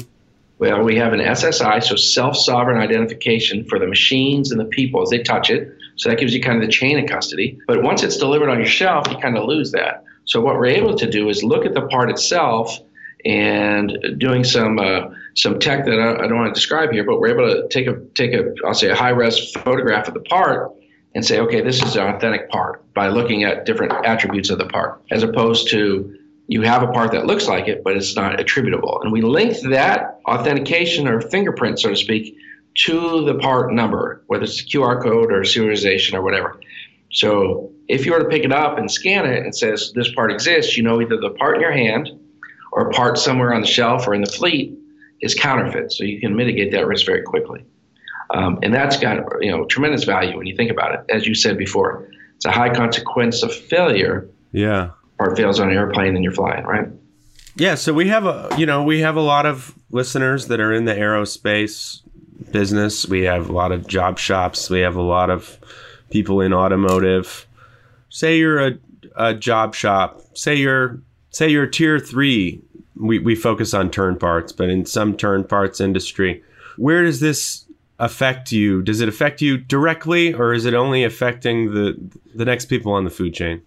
Well, 0.59 0.83
we 0.83 0.95
have 0.97 1.13
an 1.13 1.19
SSI, 1.19 1.83
so 1.83 1.95
self 1.95 2.37
sovereign 2.37 2.77
identification 2.77 3.65
for 3.65 3.79
the 3.79 3.87
machines 3.87 4.51
and 4.51 4.59
the 4.59 4.65
people 4.65 5.01
as 5.01 5.09
they 5.09 5.23
touch 5.23 5.49
it. 5.49 5.75
So 5.95 6.09
that 6.09 6.19
gives 6.19 6.33
you 6.33 6.41
kind 6.41 6.61
of 6.61 6.65
the 6.65 6.71
chain 6.71 6.99
of 6.99 7.09
custody. 7.09 7.57
But 7.67 7.81
once 7.81 8.03
it's 8.03 8.17
delivered 8.17 8.49
on 8.49 8.57
your 8.57 8.67
shelf, 8.67 9.07
you 9.09 9.17
kind 9.17 9.37
of 9.37 9.45
lose 9.45 9.71
that. 9.71 10.03
So 10.25 10.39
what 10.39 10.55
we're 10.55 10.67
able 10.67 10.95
to 10.95 11.09
do 11.09 11.29
is 11.29 11.43
look 11.43 11.65
at 11.65 11.73
the 11.73 11.87
part 11.87 12.11
itself 12.11 12.79
and 13.25 13.97
doing 14.17 14.43
some 14.43 14.79
uh, 14.79 15.09
some 15.35 15.59
tech 15.59 15.85
that 15.85 15.99
I, 15.99 16.23
I, 16.23 16.27
don't 16.27 16.37
want 16.37 16.53
to 16.53 16.59
describe 16.59 16.91
here, 16.91 17.03
but 17.03 17.19
we're 17.19 17.29
able 17.29 17.47
to 17.47 17.67
take 17.69 17.87
a 17.87 17.99
take 18.13 18.33
a 18.33 18.53
I'll 18.65 18.73
say 18.73 18.89
a 18.89 18.95
high 18.95 19.09
res 19.09 19.51
photograph 19.51 20.07
of 20.07 20.13
the 20.13 20.21
part 20.21 20.71
and 21.13 21.25
say, 21.25 21.39
okay, 21.39 21.61
this 21.61 21.83
is 21.83 21.95
an 21.95 22.07
authentic 22.07 22.49
part 22.49 22.81
by 22.93 23.07
looking 23.07 23.43
at 23.43 23.65
different 23.65 23.93
attributes 24.05 24.49
of 24.49 24.57
the 24.57 24.65
part, 24.67 25.01
as 25.11 25.23
opposed 25.23 25.69
to 25.69 26.17
you 26.47 26.61
have 26.61 26.83
a 26.83 26.87
part 26.87 27.11
that 27.11 27.25
looks 27.25 27.47
like 27.47 27.67
it, 27.67 27.83
but 27.83 27.95
it's 27.95 28.15
not 28.15 28.39
attributable. 28.39 29.01
And 29.01 29.11
we 29.11 29.21
link 29.21 29.57
that 29.69 30.19
authentication 30.27 31.07
or 31.07 31.21
fingerprint, 31.21 31.79
so 31.79 31.89
to 31.89 31.95
speak, 31.95 32.35
to 32.85 33.25
the 33.25 33.35
part 33.35 33.73
number, 33.73 34.23
whether 34.27 34.43
it's 34.43 34.61
a 34.61 34.65
QR 34.65 35.01
code 35.01 35.31
or 35.31 35.41
serialization 35.41 36.13
or 36.13 36.21
whatever. 36.21 36.59
So 37.11 37.71
if 37.87 38.05
you 38.05 38.13
were 38.13 38.19
to 38.19 38.29
pick 38.29 38.43
it 38.43 38.51
up 38.51 38.77
and 38.77 38.89
scan 38.89 39.25
it 39.25 39.43
and 39.43 39.55
says 39.55 39.91
this 39.95 40.13
part 40.13 40.31
exists, 40.31 40.77
you 40.77 40.83
know 40.83 41.01
either 41.01 41.17
the 41.17 41.31
part 41.31 41.55
in 41.55 41.61
your 41.61 41.71
hand 41.71 42.09
or 42.71 42.89
a 42.89 42.91
part 42.91 43.17
somewhere 43.17 43.53
on 43.53 43.61
the 43.61 43.67
shelf 43.67 44.07
or 44.07 44.13
in 44.13 44.21
the 44.21 44.31
fleet 44.31 44.77
is 45.21 45.35
counterfeit. 45.35 45.91
So 45.91 46.03
you 46.03 46.19
can 46.19 46.35
mitigate 46.35 46.71
that 46.71 46.87
risk 46.87 47.05
very 47.05 47.21
quickly. 47.21 47.65
Um, 48.33 48.59
and 48.63 48.73
that's 48.73 48.97
got 48.97 49.17
you 49.41 49.51
know 49.51 49.65
tremendous 49.65 50.03
value 50.03 50.37
when 50.37 50.47
you 50.47 50.55
think 50.55 50.71
about 50.71 50.93
it. 50.93 51.01
As 51.09 51.27
you 51.27 51.35
said 51.35 51.57
before, 51.57 52.07
it's 52.35 52.45
a 52.45 52.51
high 52.51 52.73
consequence 52.73 53.43
of 53.43 53.53
failure. 53.53 54.29
Yeah. 54.51 54.91
Part 55.17 55.37
fails 55.37 55.59
on 55.59 55.69
an 55.69 55.75
airplane 55.75 56.15
and 56.15 56.23
you're 56.23 56.33
flying, 56.33 56.63
right? 56.63 56.87
Yeah. 57.55 57.75
So 57.75 57.93
we 57.93 58.07
have 58.07 58.25
a 58.25 58.49
you 58.57 58.65
know 58.65 58.83
we 58.83 59.01
have 59.01 59.15
a 59.15 59.21
lot 59.21 59.45
of 59.45 59.75
listeners 59.91 60.47
that 60.47 60.59
are 60.59 60.73
in 60.73 60.85
the 60.85 60.93
aerospace 60.93 62.01
business. 62.51 63.07
We 63.07 63.23
have 63.23 63.49
a 63.49 63.53
lot 63.53 63.71
of 63.71 63.87
job 63.87 64.17
shops. 64.17 64.69
We 64.69 64.79
have 64.79 64.95
a 64.95 65.01
lot 65.01 65.29
of 65.29 65.59
people 66.09 66.41
in 66.41 66.53
automotive. 66.53 67.47
Say 68.09 68.37
you're 68.37 68.67
a, 68.67 68.71
a 69.17 69.33
job 69.33 69.75
shop. 69.75 70.21
Say 70.33 70.55
you're 70.55 71.01
say 71.31 71.49
you're 71.49 71.67
tier 71.67 71.99
three. 71.99 72.61
We, 72.95 73.17
we 73.19 73.35
focus 73.35 73.73
on 73.73 73.89
turn 73.89 74.17
parts, 74.19 74.51
but 74.51 74.69
in 74.69 74.85
some 74.85 75.17
turn 75.17 75.43
parts 75.43 75.81
industry, 75.81 76.43
where 76.77 77.03
does 77.03 77.19
this 77.19 77.65
affect 78.01 78.51
you? 78.51 78.81
Does 78.81 78.99
it 78.99 79.07
affect 79.07 79.41
you 79.41 79.57
directly, 79.57 80.33
or 80.33 80.53
is 80.53 80.65
it 80.65 80.73
only 80.73 81.05
affecting 81.05 81.73
the 81.73 81.97
the 82.35 82.43
next 82.43 82.65
people 82.65 82.91
on 82.91 83.05
the 83.05 83.09
food 83.09 83.33
chain? 83.33 83.61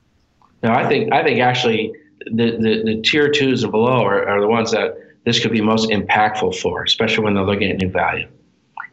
No, 0.63 0.73
I 0.73 0.87
think 0.87 1.13
I 1.13 1.23
think 1.23 1.41
actually 1.41 1.95
the, 2.27 2.57
the, 2.59 2.83
the 2.85 3.03
tier 3.03 3.31
twos 3.31 3.63
and 3.63 3.73
below 3.73 4.05
are, 4.05 4.29
are 4.29 4.41
the 4.41 4.49
ones 4.49 4.73
that 4.73 4.97
this 5.25 5.41
could 5.41 5.53
be 5.53 5.61
most 5.61 5.89
impactful 5.91 6.57
for, 6.57 6.83
especially 6.83 7.25
when 7.25 7.35
they're 7.35 7.45
looking 7.45 7.71
at 7.71 7.79
new 7.79 7.89
value. 7.89 8.29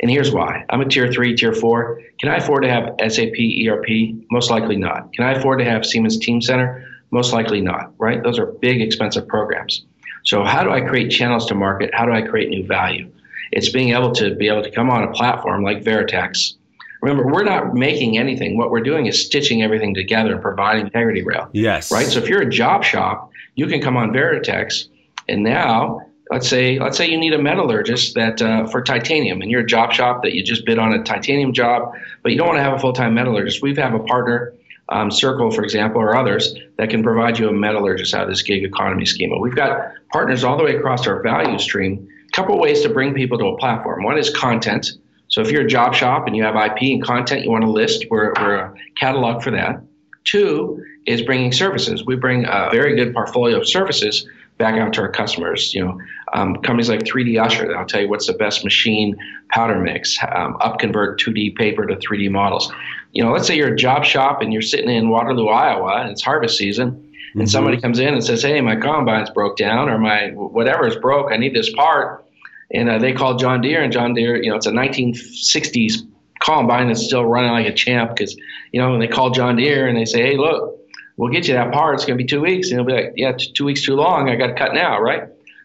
And 0.02 0.10
here's 0.10 0.32
why. 0.32 0.66
I'm 0.70 0.82
a 0.82 0.86
tier 0.86 1.12
three, 1.12 1.36
tier 1.36 1.54
four. 1.54 2.02
Can 2.20 2.30
I 2.30 2.38
afford 2.38 2.64
to 2.64 2.70
have 2.70 2.96
SAP 3.12 3.36
ERP? 3.68 4.16
Most 4.32 4.50
likely 4.50 4.76
not. 4.76 5.14
Can 5.14 5.26
I 5.26 5.34
afford 5.34 5.60
to 5.60 5.66
have 5.66 5.86
Siemens 5.86 6.18
Teamcenter? 6.18 6.86
Most 7.12 7.34
likely 7.34 7.62
not, 7.62 7.94
right? 8.00 8.24
Those 8.24 8.40
are 8.40 8.48
big, 8.48 8.82
expensive 8.82 9.28
programs. 9.28 9.86
So 10.24 10.44
how 10.44 10.64
do 10.64 10.72
I 10.72 10.82
create 10.82 11.10
channels 11.10 11.46
to 11.48 11.56
market? 11.56 11.92
How 11.94 12.06
do 12.06 12.14
I 12.14 12.22
create 12.22 12.50
new 12.50 12.66
value? 12.66 13.12
It's 13.52 13.70
being 13.70 13.90
able 13.90 14.12
to 14.14 14.36
be 14.36 14.48
able 14.48 14.64
to 14.64 14.72
come 14.72 14.90
on 14.90 15.04
a 15.04 15.12
platform 15.12 15.64
like 15.64 15.84
Veritx. 15.84 16.54
Remember, 17.02 17.26
we're 17.26 17.44
not 17.44 17.74
making 17.74 18.18
anything. 18.18 18.58
What 18.58 18.70
we're 18.70 18.82
doing 18.82 19.08
is 19.08 19.26
stitching 19.26 19.64
everything 19.64 19.94
together 19.94 20.34
and 20.34 20.42
providing 20.42 20.86
integrity 20.86 21.24
rail. 21.24 21.50
Yes. 21.52 21.92
Right. 21.92 22.06
So 22.06 22.20
if 22.20 22.30
you're 22.30 22.42
a 22.42 22.50
job 22.50 22.84
shop, 22.84 23.32
you 23.56 23.68
can 23.68 23.82
come 23.82 23.98
on 23.98 24.12
Veritx, 24.12 24.88
and 25.28 25.44
now 25.44 26.02
let's 26.30 26.48
say 26.48 26.80
let's 26.80 26.98
say 26.98 27.10
you 27.10 27.18
need 27.18 27.34
a 27.34 27.42
metallurgist 27.42 28.14
that 28.16 28.42
uh, 28.42 28.68
for 28.68 28.82
titanium, 28.82 29.42
and 29.42 29.50
you're 29.50 29.62
a 29.62 29.66
job 29.66 29.92
shop 29.92 30.24
that 30.24 30.34
you 30.34 30.44
just 30.44 30.66
bid 30.66 30.78
on 30.78 30.94
a 30.94 31.04
titanium 31.04 31.54
job, 31.54 31.92
but 32.24 32.32
you 32.32 32.38
don't 32.38 32.48
want 32.48 32.60
to 32.60 32.64
have 32.64 32.74
a 32.74 32.80
full 32.80 32.94
time 32.94 33.14
metallurgist. 33.14 33.62
We 33.62 33.76
have 33.76 33.94
a 33.94 34.00
partner. 34.00 34.54
Um, 34.90 35.10
Circle, 35.10 35.52
for 35.52 35.64
example, 35.64 36.02
or 36.02 36.18
others 36.18 36.54
that 36.78 36.90
can 36.90 37.02
provide 37.02 37.40
you 37.40 37.48
a 37.48 37.54
metallurgist 37.54 38.14
out 38.14 38.24
of 38.24 38.30
this 38.30 38.42
gig 38.42 38.66
economy 38.66 39.06
schema. 39.06 39.38
We've 39.38 39.56
got 39.56 39.94
partners 40.12 40.44
all 40.44 40.58
the 40.58 40.66
way 40.66 40.76
across 40.76 41.08
our 41.08 41.22
value 41.22 41.58
stream 41.60 42.10
couple 42.32 42.58
ways 42.60 42.82
to 42.82 42.90
bring 42.90 43.14
people 43.14 43.38
to 43.38 43.46
a 43.46 43.58
platform. 43.58 44.04
One 44.04 44.18
is 44.18 44.30
content. 44.30 44.92
So 45.28 45.42
if 45.42 45.50
you're 45.50 45.64
a 45.64 45.68
job 45.68 45.94
shop 45.94 46.28
and 46.28 46.36
you 46.36 46.44
have 46.44 46.56
IP 46.56 46.82
and 46.82 47.04
content 47.04 47.44
you 47.44 47.52
want 47.52 47.64
to 47.64 47.70
list, 47.70 48.06
we're, 48.10 48.34
we're 48.40 48.56
a 48.56 48.74
catalog 48.98 49.42
for 49.42 49.52
that. 49.52 49.82
Two 50.24 50.84
is 51.08 51.22
bringing 51.22 51.52
services. 51.52 52.06
We 52.06 52.16
bring 52.16 52.46
a 52.46 52.70
very 52.72 52.96
good 52.96 53.14
portfolio 53.14 53.58
of 53.58 53.68
services 53.68 54.28
back 54.58 54.80
out 54.80 54.94
to 54.94 55.02
our 55.02 55.10
customers. 55.10 55.74
You 55.74 55.86
know, 55.86 56.00
um, 56.34 56.56
companies 56.58 56.90
like 56.90 57.02
3D 57.02 57.42
Usher 57.42 57.68
that'll 57.68 57.86
tell 57.86 58.02
you 58.02 58.10
what's 58.10 58.28
the 58.28 58.34
best 58.34 58.64
machine 58.64 59.16
powder 59.50 59.80
mix, 59.80 60.18
um, 60.36 60.58
upconvert 60.60 61.18
2D 61.18 61.56
paper 61.56 61.86
to 61.86 61.96
3D 61.96 62.30
models. 62.30 62.72
You 63.14 63.24
know, 63.24 63.32
let's 63.32 63.48
say 63.48 63.56
you're 63.56 63.74
a 63.74 63.76
job 63.76 64.06
shop 64.06 64.42
and 64.42 64.54
you're 64.54 64.62
sitting 64.62 64.90
in 64.90 65.10
Waterloo, 65.10 65.48
Iowa, 65.48 66.02
and 66.02 66.12
it's 66.12 66.22
harvest 66.22 66.58
season 66.58 67.08
and 67.34 67.44
mm-hmm. 67.44 67.50
somebody 67.50 67.80
comes 67.80 68.00
in 68.00 68.14
and 68.14 68.24
says, 68.24 68.44
"Hey, 68.44 68.60
my 68.62 68.76
combine's 68.76 69.30
broke 69.30 69.58
down, 69.58 69.90
or 69.90 69.98
my 69.98 70.32
whatever 70.34 70.86
is 70.86 70.96
broke. 70.98 71.32
I 71.32 71.38
need 71.38 71.54
this 71.54 71.72
part," 71.74 72.21
and 72.74 72.90
uh, 72.90 72.98
they 72.98 73.14
call 73.14 73.36
John 73.38 73.62
Deere, 73.62 73.82
and 73.82 73.92
John 73.92 74.14
Deere, 74.14 74.42
you 74.42 74.50
know, 74.50 74.56
it's 74.56 74.66
a 74.66 74.72
1960s 74.72 76.08
combine 76.40 76.88
that's 76.88 77.04
still 77.04 77.26
running 77.26 77.52
like 77.52 77.68
a 77.68 77.74
champ 77.74 78.16
because, 78.16 78.36
you 78.72 78.82
know, 78.82 78.94
and 78.94 79.02
they 79.02 79.08
call 79.08 79.30
John 79.30 79.56
Deere 79.56 79.88
and 79.88 79.98
they 79.98 80.06
say, 80.06 80.22
"Hey, 80.22 80.38
look, 80.38 80.80
we'll 81.18 81.32
get 81.32 81.48
you 81.48 81.54
that 81.54 81.72
part. 81.72 81.96
It's 81.96 82.06
going 82.06 82.18
to 82.18 82.24
be 82.24 82.28
two 82.28 82.42
weeks," 82.42 82.70
and 82.70 82.80
he'll 82.80 82.86
be 82.86 82.94
like, 82.94 83.14
"Yeah, 83.16 83.34
two 83.38 83.66
weeks 83.66 83.84
too 83.84 83.96
long. 83.96 84.30
I 84.30 84.36
got 84.36 84.48
to 84.48 84.56
cut 84.56 84.74
now, 84.74 85.00
right?" 85.00 85.24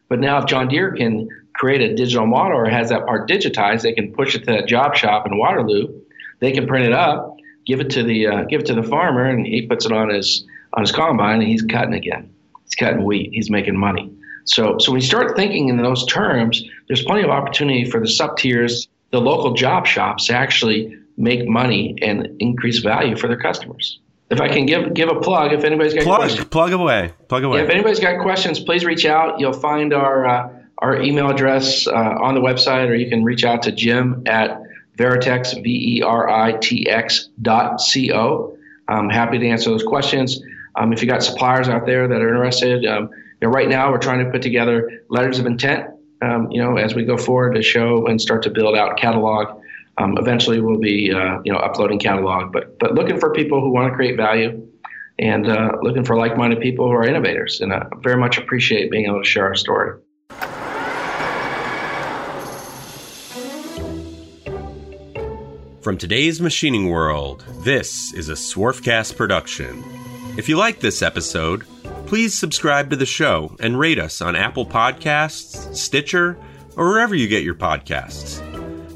But 0.08 0.20
now, 0.20 0.38
if 0.38 0.46
John 0.46 0.68
Deere 0.68 0.92
can 0.92 1.28
create 1.54 1.80
a 1.80 1.94
digital 1.94 2.26
model 2.26 2.58
or 2.58 2.68
has 2.68 2.90
that 2.90 3.06
part 3.06 3.28
digitized, 3.28 3.82
they 3.82 3.92
can 3.92 4.12
push 4.12 4.34
it 4.34 4.40
to 4.40 4.46
that 4.46 4.66
job 4.66 4.94
shop 4.94 5.26
in 5.26 5.38
Waterloo. 5.38 6.00
They 6.40 6.52
can 6.52 6.66
print 6.66 6.86
it 6.86 6.92
up, 6.92 7.36
give 7.66 7.80
it 7.80 7.90
to 7.90 8.02
the 8.02 8.26
uh, 8.26 8.44
give 8.44 8.60
it 8.60 8.66
to 8.66 8.74
the 8.74 8.82
farmer, 8.82 9.24
and 9.24 9.46
he 9.46 9.66
puts 9.66 9.86
it 9.86 9.92
on 9.92 10.10
his 10.10 10.46
on 10.74 10.82
his 10.82 10.92
combine 10.92 11.40
and 11.40 11.48
he's 11.48 11.62
cutting 11.62 11.94
again. 11.94 12.32
He's 12.64 12.74
cutting 12.74 13.04
wheat. 13.04 13.30
He's 13.32 13.50
making 13.50 13.76
money. 13.76 14.12
So, 14.46 14.78
so 14.78 14.92
when 14.92 15.00
you 15.00 15.06
start 15.06 15.36
thinking 15.36 15.68
in 15.68 15.76
those 15.76 16.06
terms, 16.06 16.64
there's 16.88 17.04
plenty 17.04 17.22
of 17.22 17.30
opportunity 17.30 17.88
for 17.90 18.00
the 18.00 18.08
sub 18.08 18.36
tiers, 18.38 18.88
the 19.10 19.20
local 19.20 19.52
job 19.54 19.86
shops 19.86 20.26
to 20.26 20.34
actually 20.34 20.96
make 21.16 21.46
money 21.48 21.96
and 22.02 22.28
increase 22.40 22.78
value 22.78 23.16
for 23.16 23.28
their 23.28 23.38
customers. 23.38 23.98
If 24.30 24.40
I 24.40 24.48
can 24.48 24.66
give 24.66 24.92
give 24.94 25.08
a 25.08 25.20
plug, 25.20 25.52
if 25.52 25.62
anybody's 25.62 25.94
got 25.94 26.02
plug, 26.02 26.18
questions, 26.18 26.48
plug 26.48 26.72
away, 26.72 27.12
plug 27.28 27.44
away. 27.44 27.58
Yeah, 27.58 27.64
if 27.64 27.70
anybody's 27.70 28.00
got 28.00 28.20
questions, 28.20 28.58
please 28.58 28.84
reach 28.84 29.06
out. 29.06 29.38
You'll 29.38 29.52
find 29.52 29.94
our 29.94 30.26
uh, 30.26 30.48
our 30.78 31.00
email 31.00 31.30
address 31.30 31.86
uh, 31.86 31.92
on 31.92 32.34
the 32.34 32.40
website, 32.40 32.88
or 32.88 32.94
you 32.94 33.08
can 33.08 33.22
reach 33.22 33.44
out 33.44 33.62
to 33.62 33.72
Jim 33.72 34.24
at 34.26 34.60
Veritx 34.98 35.62
V 35.62 35.98
E 35.98 36.02
R 36.02 36.28
I 36.28 36.52
T 36.58 36.88
X 36.88 37.28
dot 37.40 37.80
C 37.80 38.12
O. 38.12 38.58
I'm 38.88 39.10
happy 39.10 39.38
to 39.38 39.46
answer 39.48 39.70
those 39.70 39.84
questions. 39.84 40.40
Um, 40.74 40.92
if 40.92 41.00
you 41.02 41.08
got 41.08 41.22
suppliers 41.22 41.68
out 41.68 41.86
there 41.86 42.08
that 42.08 42.20
are 42.20 42.28
interested, 42.28 42.84
um, 42.84 43.10
know, 43.46 43.52
right 43.52 43.68
now 43.68 43.90
we're 43.90 43.98
trying 43.98 44.24
to 44.24 44.30
put 44.30 44.42
together 44.42 45.02
letters 45.08 45.38
of 45.38 45.46
intent. 45.46 45.90
Um, 46.22 46.50
you 46.50 46.62
know, 46.62 46.76
as 46.76 46.94
we 46.94 47.04
go 47.04 47.16
forward 47.18 47.54
to 47.54 47.62
show 47.62 48.06
and 48.06 48.20
start 48.20 48.42
to 48.44 48.50
build 48.50 48.76
out 48.76 48.96
catalog. 48.96 49.62
Um, 49.98 50.16
eventually, 50.18 50.60
we'll 50.60 50.78
be 50.78 51.12
uh, 51.12 51.40
you 51.44 51.52
know 51.52 51.58
uploading 51.58 51.98
catalog, 51.98 52.52
but 52.52 52.78
but 52.78 52.94
looking 52.94 53.18
for 53.18 53.32
people 53.32 53.60
who 53.60 53.70
want 53.70 53.90
to 53.90 53.96
create 53.96 54.16
value 54.16 54.66
and 55.18 55.46
uh, 55.46 55.72
looking 55.82 56.04
for 56.04 56.16
like-minded 56.16 56.60
people 56.60 56.86
who 56.86 56.92
are 56.92 57.06
innovators. 57.06 57.60
And 57.60 57.72
I 57.72 57.86
very 58.02 58.18
much 58.18 58.36
appreciate 58.36 58.90
being 58.90 59.06
able 59.06 59.22
to 59.22 59.28
share 59.28 59.46
our 59.46 59.54
story. 59.54 59.98
From 65.80 65.96
today's 65.96 66.40
machining 66.40 66.90
world, 66.90 67.44
this 67.60 68.12
is 68.12 68.28
a 68.28 68.32
Swarfcast 68.32 69.16
production. 69.16 69.84
If 70.36 70.48
you 70.48 70.56
like 70.56 70.80
this 70.80 71.00
episode, 71.00 71.64
please 72.06 72.38
subscribe 72.38 72.90
to 72.90 72.96
the 72.96 73.06
show 73.06 73.56
and 73.60 73.78
rate 73.78 73.98
us 73.98 74.20
on 74.20 74.36
Apple 74.36 74.66
Podcasts, 74.66 75.76
Stitcher, 75.76 76.38
or 76.76 76.88
wherever 76.88 77.14
you 77.14 77.28
get 77.28 77.42
your 77.42 77.54
podcasts. 77.54 78.42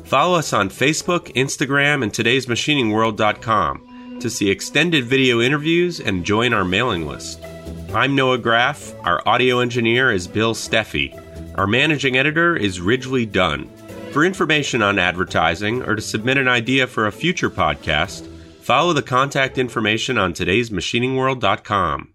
Follow 0.07 0.39
us 0.39 0.53
on 0.53 0.69
Facebook, 0.69 1.33
Instagram, 1.35 2.03
and 2.03 2.13
today'smachiningworld.com 2.13 4.19
to 4.21 4.31
see 4.31 4.51
extended 4.51 5.05
video 5.05 5.41
interviews 5.41 6.01
and 6.01 6.25
join 6.25 6.53
our 6.53 6.65
mailing 6.65 7.07
list. 7.07 7.41
I'm 7.95 8.15
Noah 8.15 8.39
Graff. 8.39 8.95
Our 9.01 9.27
audio 9.27 9.61
engineer 9.61 10.13
is 10.13 10.29
Bill 10.29 10.55
Steffi. 10.55 11.59
Our 11.59 11.67
managing 11.67 12.17
editor 12.17 12.57
is 12.57 12.81
Ridgely 12.81 13.27
Dunn. 13.27 13.69
For 14.13 14.25
information 14.25 14.83
on 14.83 14.99
advertising 14.99 15.83
or 15.83 15.97
to 15.97 16.03
submit 16.03 16.37
an 16.37 16.49
idea 16.49 16.87
for 16.87 17.07
a 17.07 17.13
future 17.13 17.51
podcast, 17.51 18.27
Follow 18.71 18.93
the 18.93 19.03
contact 19.03 19.59
information 19.59 20.17
on 20.17 20.33
today'smachiningworld.com. 20.33 22.15